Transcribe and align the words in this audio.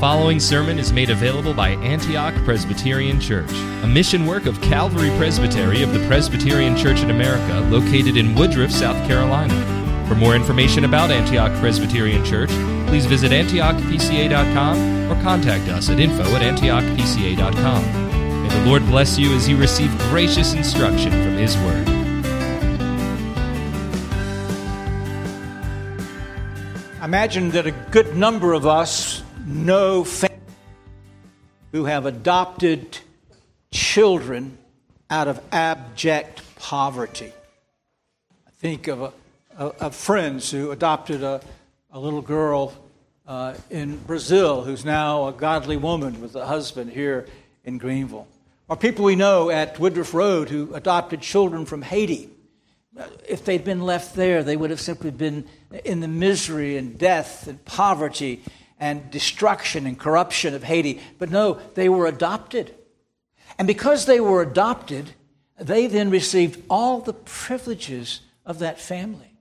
following 0.00 0.40
sermon 0.40 0.78
is 0.78 0.94
made 0.94 1.10
available 1.10 1.52
by 1.52 1.72
Antioch 1.82 2.34
Presbyterian 2.46 3.20
Church, 3.20 3.52
a 3.82 3.86
mission 3.86 4.24
work 4.24 4.46
of 4.46 4.58
Calvary 4.62 5.10
Presbytery 5.18 5.82
of 5.82 5.92
the 5.92 5.98
Presbyterian 6.06 6.74
Church 6.74 7.00
in 7.00 7.10
America, 7.10 7.60
located 7.68 8.16
in 8.16 8.34
Woodruff, 8.34 8.70
South 8.70 8.96
Carolina. 9.06 9.52
For 10.08 10.14
more 10.14 10.34
information 10.34 10.86
about 10.86 11.10
Antioch 11.10 11.52
Presbyterian 11.60 12.24
Church, 12.24 12.48
please 12.88 13.04
visit 13.04 13.30
antiochpca.com 13.30 15.12
or 15.12 15.22
contact 15.22 15.68
us 15.68 15.90
at 15.90 16.00
info 16.00 16.22
at 16.34 16.40
antiochpca.com. 16.40 18.42
May 18.42 18.48
the 18.48 18.64
Lord 18.64 18.86
bless 18.86 19.18
you 19.18 19.34
as 19.34 19.50
you 19.50 19.58
receive 19.58 19.90
gracious 20.08 20.54
instruction 20.54 21.10
from 21.10 21.36
His 21.36 21.54
Word. 21.58 21.86
Imagine 27.04 27.50
that 27.50 27.66
a 27.66 27.72
good 27.90 28.16
number 28.16 28.54
of 28.54 28.66
us 28.66 29.22
know 29.50 30.04
families 30.04 30.40
who 31.72 31.84
have 31.84 32.06
adopted 32.06 32.98
children 33.70 34.58
out 35.10 35.28
of 35.28 35.40
abject 35.52 36.42
poverty. 36.56 37.32
I 38.46 38.50
think 38.52 38.88
of, 38.88 39.02
a, 39.02 39.12
of 39.64 39.94
friends 39.94 40.50
who 40.50 40.70
adopted 40.70 41.22
a, 41.22 41.40
a 41.92 41.98
little 41.98 42.22
girl 42.22 42.74
uh, 43.26 43.54
in 43.70 43.96
Brazil 43.98 44.62
who's 44.62 44.84
now 44.84 45.28
a 45.28 45.32
godly 45.32 45.76
woman 45.76 46.20
with 46.20 46.34
a 46.36 46.46
husband 46.46 46.90
here 46.90 47.26
in 47.64 47.78
Greenville. 47.78 48.26
Or 48.68 48.76
people 48.76 49.04
we 49.04 49.16
know 49.16 49.50
at 49.50 49.78
Woodruff 49.78 50.14
Road 50.14 50.48
who 50.48 50.72
adopted 50.74 51.20
children 51.20 51.66
from 51.66 51.82
Haiti. 51.82 52.28
If 53.28 53.44
they'd 53.44 53.64
been 53.64 53.82
left 53.82 54.14
there, 54.14 54.42
they 54.42 54.56
would 54.56 54.70
have 54.70 54.80
simply 54.80 55.10
been 55.10 55.44
in 55.84 56.00
the 56.00 56.08
misery 56.08 56.76
and 56.76 56.98
death 56.98 57.46
and 57.46 57.64
poverty 57.64 58.42
and 58.80 59.10
destruction 59.10 59.86
and 59.86 59.98
corruption 59.98 60.54
of 60.54 60.64
Haiti. 60.64 61.00
But 61.18 61.30
no, 61.30 61.60
they 61.74 61.88
were 61.88 62.06
adopted. 62.06 62.74
And 63.58 63.68
because 63.68 64.06
they 64.06 64.18
were 64.20 64.42
adopted, 64.42 65.10
they 65.58 65.86
then 65.86 66.10
received 66.10 66.62
all 66.70 67.00
the 67.00 67.12
privileges 67.12 68.20
of 68.46 68.58
that 68.60 68.80
family. 68.80 69.36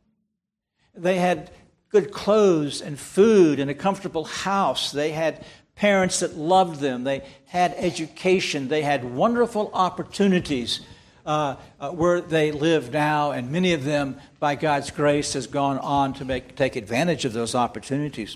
They 0.94 1.16
had 1.16 1.50
good 1.90 2.12
clothes 2.12 2.82
and 2.82 3.00
food 3.00 3.60
and 3.60 3.72
a 3.72 3.74
comfortable 3.74 4.26
house. 4.26 4.92
They 4.92 5.12
had 5.12 5.46
parents 5.76 6.20
that 6.20 6.36
loved 6.36 6.82
them. 6.82 7.06
They 7.06 7.24
had 7.46 7.74
education. 7.78 8.68
They 8.68 8.82
had 8.82 9.06
wonderful 9.06 9.72
opportunities 9.74 10.82
uh, 11.26 11.56
uh, 11.80 11.92
where 11.92 12.22
they 12.22 12.52
live 12.52 12.92
now, 12.92 13.32
and 13.32 13.52
many 13.52 13.74
of 13.74 13.84
them, 13.84 14.18
by 14.40 14.56
God's 14.56 14.90
grace, 14.90 15.34
has 15.34 15.48
gone 15.48 15.78
on 15.78 16.14
to 16.16 16.26
make, 16.26 16.56
take 16.56 16.76
advantage 16.76 17.24
of 17.24 17.34
those 17.34 17.56
opportunities. 17.56 18.36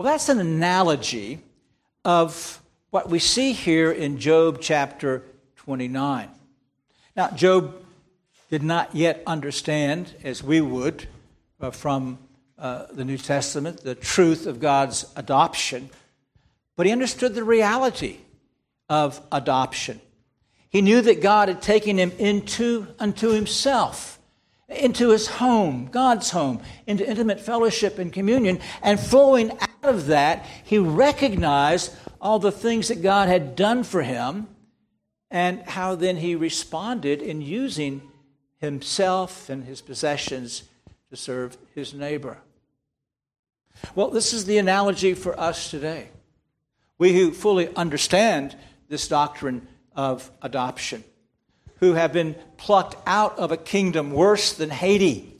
Well, 0.00 0.10
that's 0.10 0.30
an 0.30 0.40
analogy 0.40 1.40
of 2.06 2.62
what 2.88 3.10
we 3.10 3.18
see 3.18 3.52
here 3.52 3.92
in 3.92 4.16
Job 4.16 4.56
chapter 4.58 5.22
29. 5.56 6.30
Now, 7.14 7.28
Job 7.32 7.84
did 8.48 8.62
not 8.62 8.94
yet 8.94 9.22
understand, 9.26 10.14
as 10.24 10.42
we 10.42 10.62
would 10.62 11.06
uh, 11.60 11.70
from 11.70 12.18
uh, 12.58 12.86
the 12.90 13.04
New 13.04 13.18
Testament, 13.18 13.82
the 13.82 13.94
truth 13.94 14.46
of 14.46 14.58
God's 14.58 15.04
adoption, 15.16 15.90
but 16.76 16.86
he 16.86 16.92
understood 16.92 17.34
the 17.34 17.44
reality 17.44 18.20
of 18.88 19.20
adoption. 19.30 20.00
He 20.70 20.80
knew 20.80 21.02
that 21.02 21.20
God 21.20 21.48
had 21.48 21.60
taken 21.60 21.98
him 21.98 22.12
into 22.12 22.86
unto 22.98 23.32
himself 23.32 24.18
into 24.70 25.10
his 25.10 25.26
home, 25.26 25.88
God's 25.90 26.30
home, 26.30 26.60
into 26.86 27.08
intimate 27.08 27.40
fellowship 27.40 27.98
and 27.98 28.12
communion. 28.12 28.60
And 28.82 28.98
flowing 28.98 29.50
out 29.60 29.68
of 29.82 30.06
that, 30.06 30.46
he 30.64 30.78
recognized 30.78 31.94
all 32.20 32.38
the 32.38 32.52
things 32.52 32.88
that 32.88 33.02
God 33.02 33.28
had 33.28 33.56
done 33.56 33.82
for 33.82 34.02
him 34.02 34.48
and 35.30 35.62
how 35.62 35.94
then 35.94 36.16
he 36.16 36.34
responded 36.34 37.22
in 37.22 37.40
using 37.40 38.02
himself 38.58 39.48
and 39.48 39.64
his 39.64 39.80
possessions 39.80 40.64
to 41.08 41.16
serve 41.16 41.56
his 41.74 41.94
neighbor. 41.94 42.38
Well, 43.94 44.10
this 44.10 44.32
is 44.32 44.44
the 44.44 44.58
analogy 44.58 45.14
for 45.14 45.38
us 45.38 45.70
today. 45.70 46.08
We 46.98 47.14
who 47.14 47.32
fully 47.32 47.74
understand 47.74 48.56
this 48.88 49.08
doctrine 49.08 49.66
of 49.96 50.30
adoption 50.42 51.04
who 51.80 51.94
have 51.94 52.12
been 52.12 52.36
plucked 52.56 52.96
out 53.06 53.38
of 53.38 53.50
a 53.50 53.56
kingdom 53.56 54.12
worse 54.12 54.52
than 54.52 54.70
Haiti, 54.70 55.34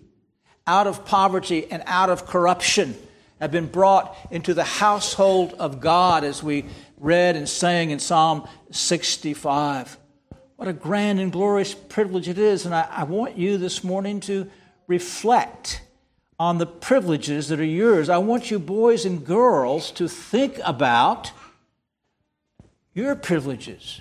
out 0.66 0.86
of 0.86 1.04
poverty 1.04 1.70
and 1.70 1.82
out 1.86 2.10
of 2.10 2.26
corruption, 2.26 2.96
have 3.40 3.50
been 3.50 3.66
brought 3.66 4.16
into 4.30 4.52
the 4.52 4.64
household 4.64 5.54
of 5.58 5.80
God, 5.80 6.24
as 6.24 6.42
we 6.42 6.64
read 6.98 7.36
and 7.36 7.48
sang 7.48 7.90
in 7.90 7.98
Psalm 7.98 8.48
65. 8.70 9.98
What 10.56 10.68
a 10.68 10.72
grand 10.72 11.20
and 11.20 11.32
glorious 11.32 11.74
privilege 11.74 12.28
it 12.28 12.38
is. 12.38 12.66
And 12.66 12.74
I, 12.74 12.86
I 12.90 13.04
want 13.04 13.36
you 13.38 13.56
this 13.56 13.82
morning 13.82 14.20
to 14.20 14.50
reflect 14.86 15.82
on 16.38 16.58
the 16.58 16.66
privileges 16.66 17.48
that 17.48 17.60
are 17.60 17.64
yours. 17.64 18.08
I 18.08 18.18
want 18.18 18.50
you, 18.50 18.58
boys 18.58 19.04
and 19.04 19.24
girls, 19.24 19.90
to 19.92 20.08
think 20.08 20.58
about 20.64 21.32
your 22.94 23.14
privileges 23.14 24.00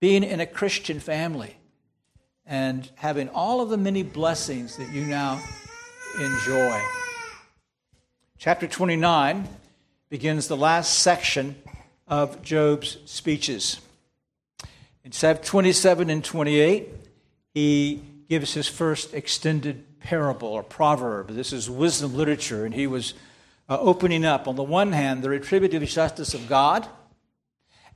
being 0.00 0.22
in 0.22 0.40
a 0.40 0.46
Christian 0.46 0.98
family 1.00 1.56
and 2.46 2.88
having 2.96 3.28
all 3.30 3.60
of 3.60 3.68
the 3.68 3.76
many 3.76 4.02
blessings 4.02 4.76
that 4.76 4.90
you 4.90 5.04
now 5.04 5.42
enjoy. 6.20 6.80
Chapter 8.38 8.66
29 8.66 9.48
begins 10.10 10.48
the 10.48 10.56
last 10.56 10.98
section 10.98 11.56
of 12.06 12.42
Job's 12.42 12.98
speeches. 13.06 13.80
In 15.04 15.10
27 15.10 16.10
and 16.10 16.24
28, 16.24 16.88
he 17.54 18.02
gives 18.28 18.54
his 18.54 18.68
first 18.68 19.14
extended 19.14 20.00
parable 20.00 20.48
or 20.48 20.62
proverb. 20.62 21.28
This 21.28 21.52
is 21.52 21.70
wisdom 21.70 22.14
literature, 22.14 22.64
and 22.64 22.74
he 22.74 22.86
was 22.86 23.14
uh, 23.68 23.78
opening 23.80 24.24
up, 24.24 24.46
on 24.46 24.56
the 24.56 24.62
one 24.62 24.92
hand, 24.92 25.22
the 25.22 25.30
retributive 25.30 25.82
justice 25.88 26.34
of 26.34 26.48
God 26.48 26.86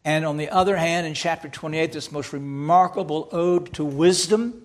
and 0.05 0.25
on 0.25 0.37
the 0.37 0.49
other 0.51 0.77
hand, 0.77 1.07
in 1.07 1.15
chapter 1.15 1.49
28, 1.49 1.93
this 1.93 2.13
most 2.13 2.33
remarkable 2.33 3.29
ode 3.33 3.73
to 3.75 3.85
wisdom, 3.85 4.65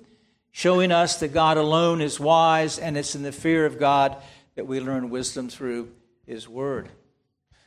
showing 0.51 0.91
us 0.91 1.19
that 1.19 1.29
God 1.29 1.57
alone 1.57 2.01
is 2.01 2.19
wise, 2.19 2.79
and 2.79 2.97
it's 2.97 3.15
in 3.15 3.23
the 3.23 3.31
fear 3.31 3.65
of 3.65 3.79
God 3.79 4.15
that 4.55 4.67
we 4.67 4.79
learn 4.79 5.09
wisdom 5.09 5.49
through 5.49 5.91
His 6.25 6.47
Word. 6.47 6.89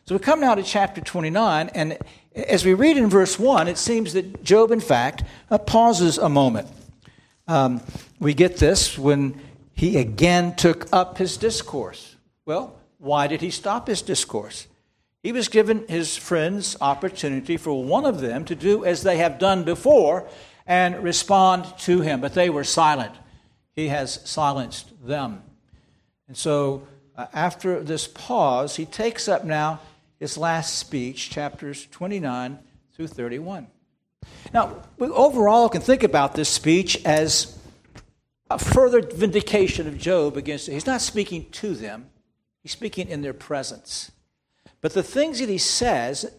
So 0.04 0.14
we 0.14 0.20
come 0.20 0.40
now 0.40 0.54
to 0.54 0.62
chapter 0.62 1.00
29, 1.00 1.70
and 1.74 1.98
as 2.34 2.64
we 2.64 2.74
read 2.74 2.96
in 2.96 3.08
verse 3.08 3.38
1, 3.38 3.66
it 3.66 3.76
seems 3.76 4.12
that 4.12 4.44
Job, 4.44 4.70
in 4.70 4.78
fact, 4.78 5.24
uh, 5.50 5.58
pauses 5.58 6.16
a 6.16 6.28
moment. 6.28 6.68
Um, 7.48 7.80
we 8.20 8.34
get 8.34 8.58
this 8.58 8.96
when 8.98 9.40
he 9.74 9.98
again 9.98 10.54
took 10.54 10.86
up 10.92 11.18
his 11.18 11.36
discourse. 11.36 12.16
Well, 12.44 12.76
why 12.98 13.26
did 13.26 13.40
he 13.40 13.50
stop 13.50 13.88
his 13.88 14.00
discourse? 14.00 14.68
He 15.26 15.32
was 15.32 15.48
given 15.48 15.88
his 15.88 16.16
friends 16.16 16.76
opportunity 16.80 17.56
for 17.56 17.82
one 17.82 18.04
of 18.04 18.20
them 18.20 18.44
to 18.44 18.54
do 18.54 18.84
as 18.84 19.02
they 19.02 19.16
have 19.16 19.40
done 19.40 19.64
before 19.64 20.28
and 20.68 21.02
respond 21.02 21.66
to 21.78 22.00
him, 22.00 22.20
but 22.20 22.34
they 22.34 22.48
were 22.48 22.62
silent. 22.62 23.12
He 23.74 23.88
has 23.88 24.20
silenced 24.24 25.04
them. 25.04 25.42
And 26.28 26.36
so, 26.36 26.86
uh, 27.16 27.26
after 27.32 27.82
this 27.82 28.06
pause, 28.06 28.76
he 28.76 28.86
takes 28.86 29.26
up 29.26 29.44
now 29.44 29.80
his 30.20 30.38
last 30.38 30.78
speech, 30.78 31.28
chapters 31.28 31.88
29 31.90 32.60
through 32.94 33.08
31. 33.08 33.66
Now, 34.54 34.80
we 34.96 35.08
overall 35.08 35.68
can 35.68 35.80
think 35.80 36.04
about 36.04 36.36
this 36.36 36.48
speech 36.48 37.04
as 37.04 37.58
a 38.48 38.60
further 38.60 39.02
vindication 39.02 39.88
of 39.88 39.98
Job 39.98 40.36
against. 40.36 40.68
He's 40.68 40.86
not 40.86 41.00
speaking 41.00 41.50
to 41.50 41.74
them, 41.74 42.10
he's 42.62 42.70
speaking 42.70 43.08
in 43.08 43.22
their 43.22 43.34
presence. 43.34 44.12
But 44.86 44.92
the 44.92 45.02
things 45.02 45.40
that 45.40 45.48
he 45.48 45.58
says 45.58 46.32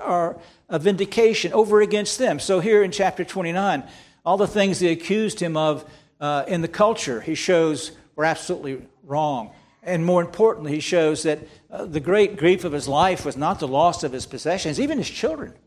are 0.00 0.36
a 0.68 0.80
vindication 0.80 1.52
over 1.52 1.80
against 1.80 2.18
them. 2.18 2.40
So 2.40 2.58
here 2.58 2.82
in 2.82 2.90
chapter 2.90 3.24
29, 3.24 3.84
all 4.26 4.36
the 4.36 4.48
things 4.48 4.80
they 4.80 4.88
accused 4.88 5.38
him 5.38 5.56
of 5.56 5.88
uh, 6.18 6.42
in 6.48 6.60
the 6.60 6.66
culture, 6.66 7.20
he 7.20 7.36
shows 7.36 7.92
were 8.16 8.24
absolutely 8.24 8.84
wrong. 9.04 9.52
And 9.80 10.04
more 10.04 10.20
importantly, 10.20 10.72
he 10.72 10.80
shows 10.80 11.22
that 11.22 11.38
uh, 11.70 11.84
the 11.84 12.00
great 12.00 12.36
grief 12.36 12.64
of 12.64 12.72
his 12.72 12.88
life 12.88 13.24
was 13.24 13.36
not 13.36 13.60
the 13.60 13.68
loss 13.68 14.02
of 14.02 14.10
his 14.10 14.26
possessions, 14.26 14.80
even 14.80 14.98
his 14.98 15.08
children. 15.08 15.52
It 15.52 15.60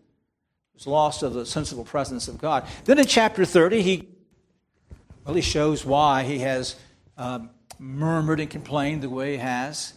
was 0.74 0.86
loss 0.86 1.24
of 1.24 1.34
the 1.34 1.46
sensible 1.46 1.86
presence 1.86 2.28
of 2.28 2.40
God. 2.40 2.68
Then 2.84 3.00
in 3.00 3.06
chapter 3.06 3.46
30, 3.46 3.82
he 3.82 4.10
really 5.26 5.40
shows 5.40 5.86
why 5.86 6.24
he 6.24 6.40
has 6.40 6.76
um, 7.16 7.52
murmured 7.80 8.42
and 8.42 8.50
complained 8.50 9.02
the 9.02 9.10
way 9.10 9.32
he 9.32 9.38
has. 9.38 9.94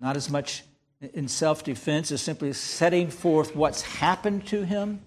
Not 0.00 0.16
as 0.16 0.30
much 0.30 0.64
in 1.00 1.28
self 1.28 1.64
defense 1.64 2.10
is 2.10 2.20
simply 2.20 2.52
setting 2.52 3.10
forth 3.10 3.54
what's 3.54 3.82
happened 3.82 4.46
to 4.46 4.64
him 4.64 5.00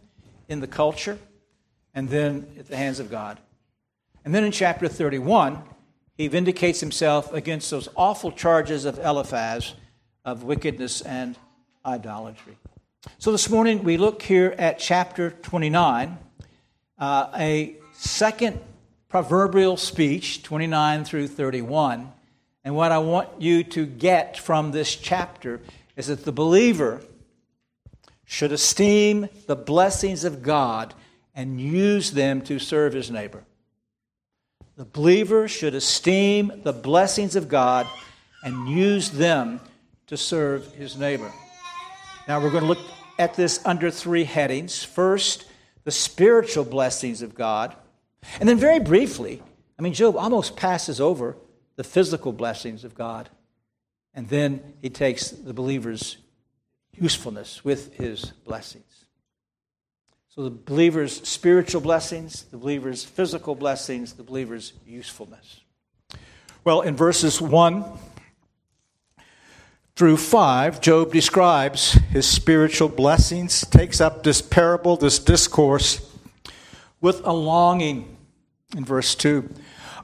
in 0.48 0.60
the 0.60 0.68
culture 0.68 1.18
and 1.94 2.10
then 2.10 2.48
at 2.60 2.68
the 2.68 2.78
hands 2.78 3.00
of 3.00 3.10
God. 3.10 3.40
And 4.24 4.36
then 4.36 4.44
in 4.44 4.52
chapter 4.52 4.88
31, 4.88 5.62
he 6.16 6.28
vindicates 6.28 6.80
himself 6.80 7.34
against 7.34 7.70
those 7.72 7.90
awful 7.96 8.32
charges 8.32 8.86
of 8.86 9.00
Eliphaz 9.00 9.74
of 10.26 10.44
wickedness 10.44 11.02
and 11.02 11.38
idolatry. 11.86 12.58
So 13.20 13.32
this 13.32 13.50
morning 13.50 13.84
we 13.84 13.98
look 13.98 14.22
here 14.22 14.54
at 14.58 14.80
chapter 14.80 15.32
29, 15.32 16.18
uh, 17.00 17.28
a 17.38 17.76
second 17.94 18.60
proverbial 19.08 19.78
speech, 19.78 20.44
29 20.44 21.06
through 21.06 21.28
31. 21.30 22.12
And 22.64 22.76
what 22.76 22.92
I 22.92 22.98
want 22.98 23.30
you 23.40 23.64
to 23.64 23.86
get 23.86 24.38
from 24.38 24.72
this 24.72 24.94
chapter 24.94 25.62
is 25.98 26.08
that 26.08 26.24
the 26.24 26.32
believer 26.32 27.02
should 28.24 28.52
esteem 28.54 29.28
the 29.48 29.56
blessings 29.56 30.24
of 30.24 30.42
God 30.42 30.94
and 31.36 31.60
use 31.60 32.12
them 32.12 32.42
to 32.42 32.60
serve 32.60 32.94
his 32.94 33.12
neighbor. 33.12 33.44
The 34.78 34.86
believer 34.86 35.48
should 35.48 35.74
esteem 35.74 36.62
the 36.64 36.72
blessings 36.72 37.36
of 37.36 37.50
God 37.50 37.88
and 38.44 38.70
use 38.70 39.10
them 39.10 39.60
to 40.06 40.16
serve 40.16 40.72
his 40.74 40.96
neighbor. 40.96 41.32
Now 42.28 42.40
we're 42.42 42.52
going 42.52 42.64
to 42.64 42.70
look 42.70 42.86
at 43.18 43.34
this 43.34 43.60
under 43.66 43.90
three 43.90 44.24
headings. 44.24 44.84
First, 44.84 45.46
the 45.84 45.92
spiritual 45.92 46.64
blessings 46.64 47.22
of 47.22 47.34
God. 47.34 47.76
And 48.40 48.48
then, 48.48 48.58
very 48.58 48.80
briefly, 48.80 49.42
I 49.80 49.82
mean, 49.82 49.94
Job 49.94 50.16
almost 50.16 50.56
passes 50.56 51.02
over 51.02 51.38
the 51.76 51.84
physical 51.84 52.34
blessings 52.34 52.84
of 52.84 52.94
God. 52.94 53.30
And 54.18 54.28
then 54.30 54.74
he 54.82 54.90
takes 54.90 55.30
the 55.30 55.54
believer's 55.54 56.18
usefulness 57.00 57.64
with 57.64 57.94
his 57.94 58.32
blessings. 58.46 59.06
So 60.30 60.44
the 60.44 60.50
believer's 60.50 61.28
spiritual 61.28 61.82
blessings, 61.82 62.42
the 62.46 62.58
believer's 62.58 63.04
physical 63.04 63.54
blessings, 63.54 64.14
the 64.14 64.24
believer's 64.24 64.74
usefulness. 64.88 65.62
Well, 66.64 66.82
in 66.82 66.96
verses 66.96 67.40
1 67.40 67.86
through 69.96 70.18
5, 70.18 70.82
Job 70.82 71.14
describes 71.14 71.92
his 72.10 72.28
spiritual 72.28 72.90
blessings, 72.90 73.62
takes 73.68 74.02
up 74.02 74.24
this 74.24 74.42
parable, 74.42 74.98
this 74.98 75.20
discourse, 75.20 76.02
with 77.02 77.24
a 77.24 77.34
longing. 77.34 78.18
In 78.76 78.84
verse 78.84 79.14
2, 79.14 79.48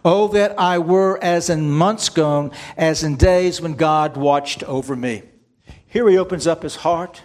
Oh, 0.05 0.27
that 0.29 0.59
I 0.59 0.79
were 0.79 1.17
as 1.23 1.49
in 1.49 1.71
months 1.71 2.09
gone, 2.09 2.51
as 2.75 3.03
in 3.03 3.15
days 3.15 3.61
when 3.61 3.73
God 3.73 4.17
watched 4.17 4.63
over 4.63 4.95
me. 4.95 5.23
Here 5.87 6.09
he 6.09 6.17
opens 6.17 6.45
up 6.45 6.63
his 6.63 6.77
heart. 6.77 7.21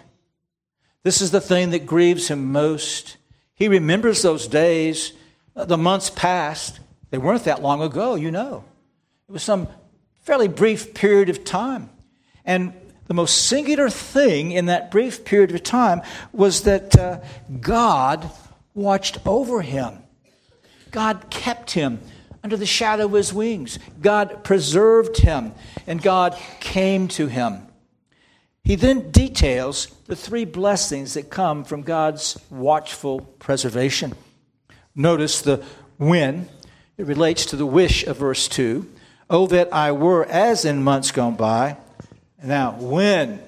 This 1.03 1.21
is 1.21 1.31
the 1.31 1.41
thing 1.41 1.71
that 1.71 1.85
grieves 1.85 2.27
him 2.29 2.51
most. 2.51 3.17
He 3.53 3.67
remembers 3.67 4.21
those 4.21 4.47
days, 4.47 5.13
the 5.55 5.77
months 5.77 6.09
past. 6.09 6.79
They 7.09 7.17
weren't 7.17 7.43
that 7.45 7.61
long 7.61 7.81
ago, 7.81 8.15
you 8.15 8.31
know. 8.31 8.63
It 9.27 9.31
was 9.31 9.43
some 9.43 9.67
fairly 10.21 10.47
brief 10.47 10.93
period 10.93 11.29
of 11.29 11.43
time. 11.43 11.89
And 12.45 12.73
the 13.07 13.13
most 13.13 13.47
singular 13.47 13.89
thing 13.89 14.51
in 14.51 14.67
that 14.67 14.91
brief 14.91 15.25
period 15.25 15.51
of 15.53 15.63
time 15.63 16.01
was 16.31 16.63
that 16.63 16.97
uh, 16.97 17.19
God 17.59 18.29
watched 18.73 19.17
over 19.25 19.61
him. 19.61 20.03
God 20.91 21.29
kept 21.29 21.71
him 21.71 21.99
under 22.43 22.57
the 22.57 22.65
shadow 22.65 23.05
of 23.05 23.13
his 23.13 23.33
wings. 23.33 23.79
God 24.01 24.43
preserved 24.43 25.17
him, 25.17 25.53
and 25.87 26.01
God 26.01 26.37
came 26.59 27.07
to 27.09 27.27
him. 27.27 27.67
He 28.63 28.75
then 28.75 29.11
details 29.11 29.87
the 30.05 30.15
three 30.15 30.45
blessings 30.45 31.15
that 31.15 31.29
come 31.29 31.63
from 31.63 31.81
God's 31.81 32.37
watchful 32.49 33.21
preservation. 33.39 34.13
Notice 34.95 35.41
the 35.41 35.63
when, 35.97 36.47
it 36.97 37.05
relates 37.05 37.45
to 37.47 37.55
the 37.55 37.65
wish 37.65 38.05
of 38.05 38.17
verse 38.17 38.47
2. 38.47 38.87
Oh, 39.29 39.47
that 39.47 39.73
I 39.73 39.91
were 39.91 40.25
as 40.25 40.65
in 40.65 40.83
months 40.83 41.11
gone 41.11 41.35
by. 41.35 41.77
Now, 42.43 42.71
when? 42.79 43.41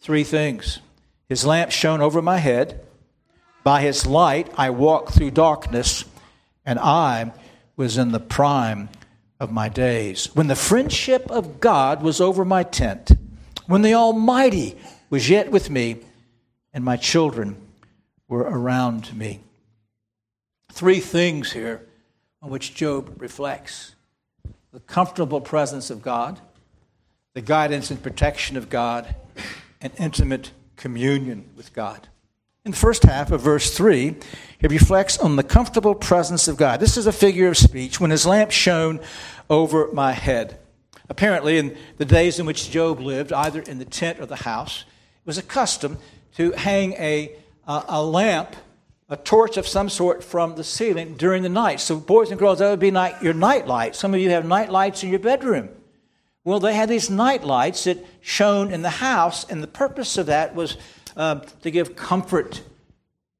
Three 0.00 0.24
things. 0.24 0.80
His 1.28 1.44
lamp 1.44 1.70
shone 1.70 2.00
over 2.00 2.20
my 2.20 2.38
head. 2.38 2.80
By 3.62 3.82
his 3.82 4.06
light 4.06 4.50
I 4.56 4.70
walked 4.70 5.14
through 5.14 5.30
darkness, 5.30 6.04
and 6.66 6.78
I 6.78 7.32
was 7.76 7.96
in 7.96 8.12
the 8.12 8.20
prime 8.20 8.88
of 9.40 9.50
my 9.50 9.68
days. 9.68 10.26
When 10.34 10.46
the 10.46 10.54
friendship 10.54 11.30
of 11.30 11.60
God 11.60 12.02
was 12.02 12.20
over 12.20 12.44
my 12.44 12.62
tent, 12.62 13.12
when 13.66 13.82
the 13.82 13.94
Almighty 13.94 14.76
was 15.10 15.28
yet 15.28 15.50
with 15.50 15.70
me 15.70 15.98
and 16.72 16.84
my 16.84 16.96
children 16.96 17.56
were 18.28 18.40
around 18.40 19.16
me. 19.16 19.40
Three 20.72 21.00
things 21.00 21.52
here 21.52 21.86
on 22.40 22.50
which 22.50 22.74
Job 22.74 23.20
reflects 23.20 23.94
the 24.72 24.80
comfortable 24.80 25.40
presence 25.40 25.90
of 25.90 26.02
God, 26.02 26.40
the 27.34 27.42
guidance 27.42 27.90
and 27.90 28.02
protection 28.02 28.56
of 28.56 28.70
God, 28.70 29.14
and 29.80 29.92
intimate 29.98 30.52
communion 30.76 31.50
with 31.56 31.74
God. 31.74 32.08
In 32.64 32.70
the 32.70 32.76
first 32.76 33.02
half 33.02 33.32
of 33.32 33.40
verse 33.40 33.76
3, 33.76 34.14
he 34.60 34.66
reflects 34.68 35.18
on 35.18 35.34
the 35.34 35.42
comfortable 35.42 35.96
presence 35.96 36.46
of 36.46 36.56
God. 36.56 36.78
This 36.78 36.96
is 36.96 37.08
a 37.08 37.12
figure 37.12 37.48
of 37.48 37.56
speech 37.56 37.98
when 37.98 38.12
his 38.12 38.24
lamp 38.24 38.52
shone 38.52 39.00
over 39.50 39.88
my 39.92 40.12
head. 40.12 40.60
Apparently, 41.08 41.58
in 41.58 41.76
the 41.96 42.04
days 42.04 42.38
in 42.38 42.46
which 42.46 42.70
Job 42.70 43.00
lived, 43.00 43.32
either 43.32 43.62
in 43.62 43.80
the 43.80 43.84
tent 43.84 44.20
or 44.20 44.26
the 44.26 44.36
house, 44.36 44.82
it 44.82 45.26
was 45.26 45.38
a 45.38 45.42
custom 45.42 45.98
to 46.36 46.52
hang 46.52 46.92
a, 46.92 47.34
uh, 47.66 47.82
a 47.88 48.00
lamp, 48.00 48.54
a 49.08 49.16
torch 49.16 49.56
of 49.56 49.66
some 49.66 49.88
sort 49.88 50.22
from 50.22 50.54
the 50.54 50.62
ceiling 50.62 51.16
during 51.16 51.42
the 51.42 51.48
night. 51.48 51.80
So, 51.80 51.96
boys 51.96 52.30
and 52.30 52.38
girls, 52.38 52.60
that 52.60 52.70
would 52.70 52.78
be 52.78 52.92
night, 52.92 53.20
your 53.20 53.34
night 53.34 53.66
light. 53.66 53.96
Some 53.96 54.14
of 54.14 54.20
you 54.20 54.30
have 54.30 54.46
night 54.46 54.70
lights 54.70 55.02
in 55.02 55.10
your 55.10 55.18
bedroom. 55.18 55.68
Well, 56.44 56.60
they 56.60 56.74
had 56.74 56.88
these 56.88 57.10
night 57.10 57.42
lights 57.42 57.84
that 57.84 58.06
shone 58.20 58.72
in 58.72 58.82
the 58.82 58.90
house, 58.90 59.42
and 59.50 59.64
the 59.64 59.68
purpose 59.68 60.16
of 60.16 60.26
that 60.26 60.54
was 60.54 60.76
uh, 61.16 61.36
to 61.62 61.70
give 61.70 61.96
comfort. 61.96 62.62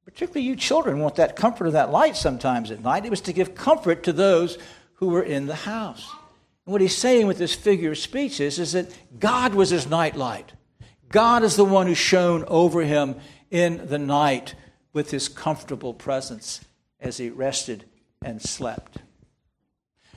Particularly 0.04 0.46
you 0.46 0.56
children 0.56 0.98
want 0.98 1.16
that 1.16 1.36
comfort 1.36 1.66
of 1.66 1.72
that 1.72 1.90
light 1.90 2.16
sometimes 2.16 2.70
at 2.70 2.82
night. 2.82 3.04
It 3.04 3.10
was 3.10 3.20
to 3.22 3.32
give 3.32 3.54
comfort 3.54 4.02
to 4.04 4.12
those 4.12 4.58
who 4.94 5.08
were 5.08 5.22
in 5.22 5.46
the 5.46 5.54
house. 5.54 6.10
And 6.64 6.72
what 6.72 6.80
he's 6.80 6.96
saying 6.96 7.26
with 7.26 7.38
this 7.38 7.54
figure 7.54 7.92
of 7.92 7.98
speech 7.98 8.40
is, 8.40 8.58
is 8.58 8.72
that 8.72 8.92
God 9.18 9.54
was 9.54 9.70
his 9.70 9.88
nightlight. 9.88 10.52
God 11.08 11.42
is 11.42 11.56
the 11.56 11.64
one 11.64 11.86
who 11.86 11.94
shone 11.94 12.44
over 12.46 12.82
him 12.82 13.16
in 13.50 13.86
the 13.88 13.98
night 13.98 14.54
with 14.92 15.10
his 15.10 15.28
comfortable 15.28 15.94
presence 15.94 16.60
as 17.00 17.16
he 17.16 17.30
rested 17.30 17.84
and 18.24 18.40
slept. 18.40 18.98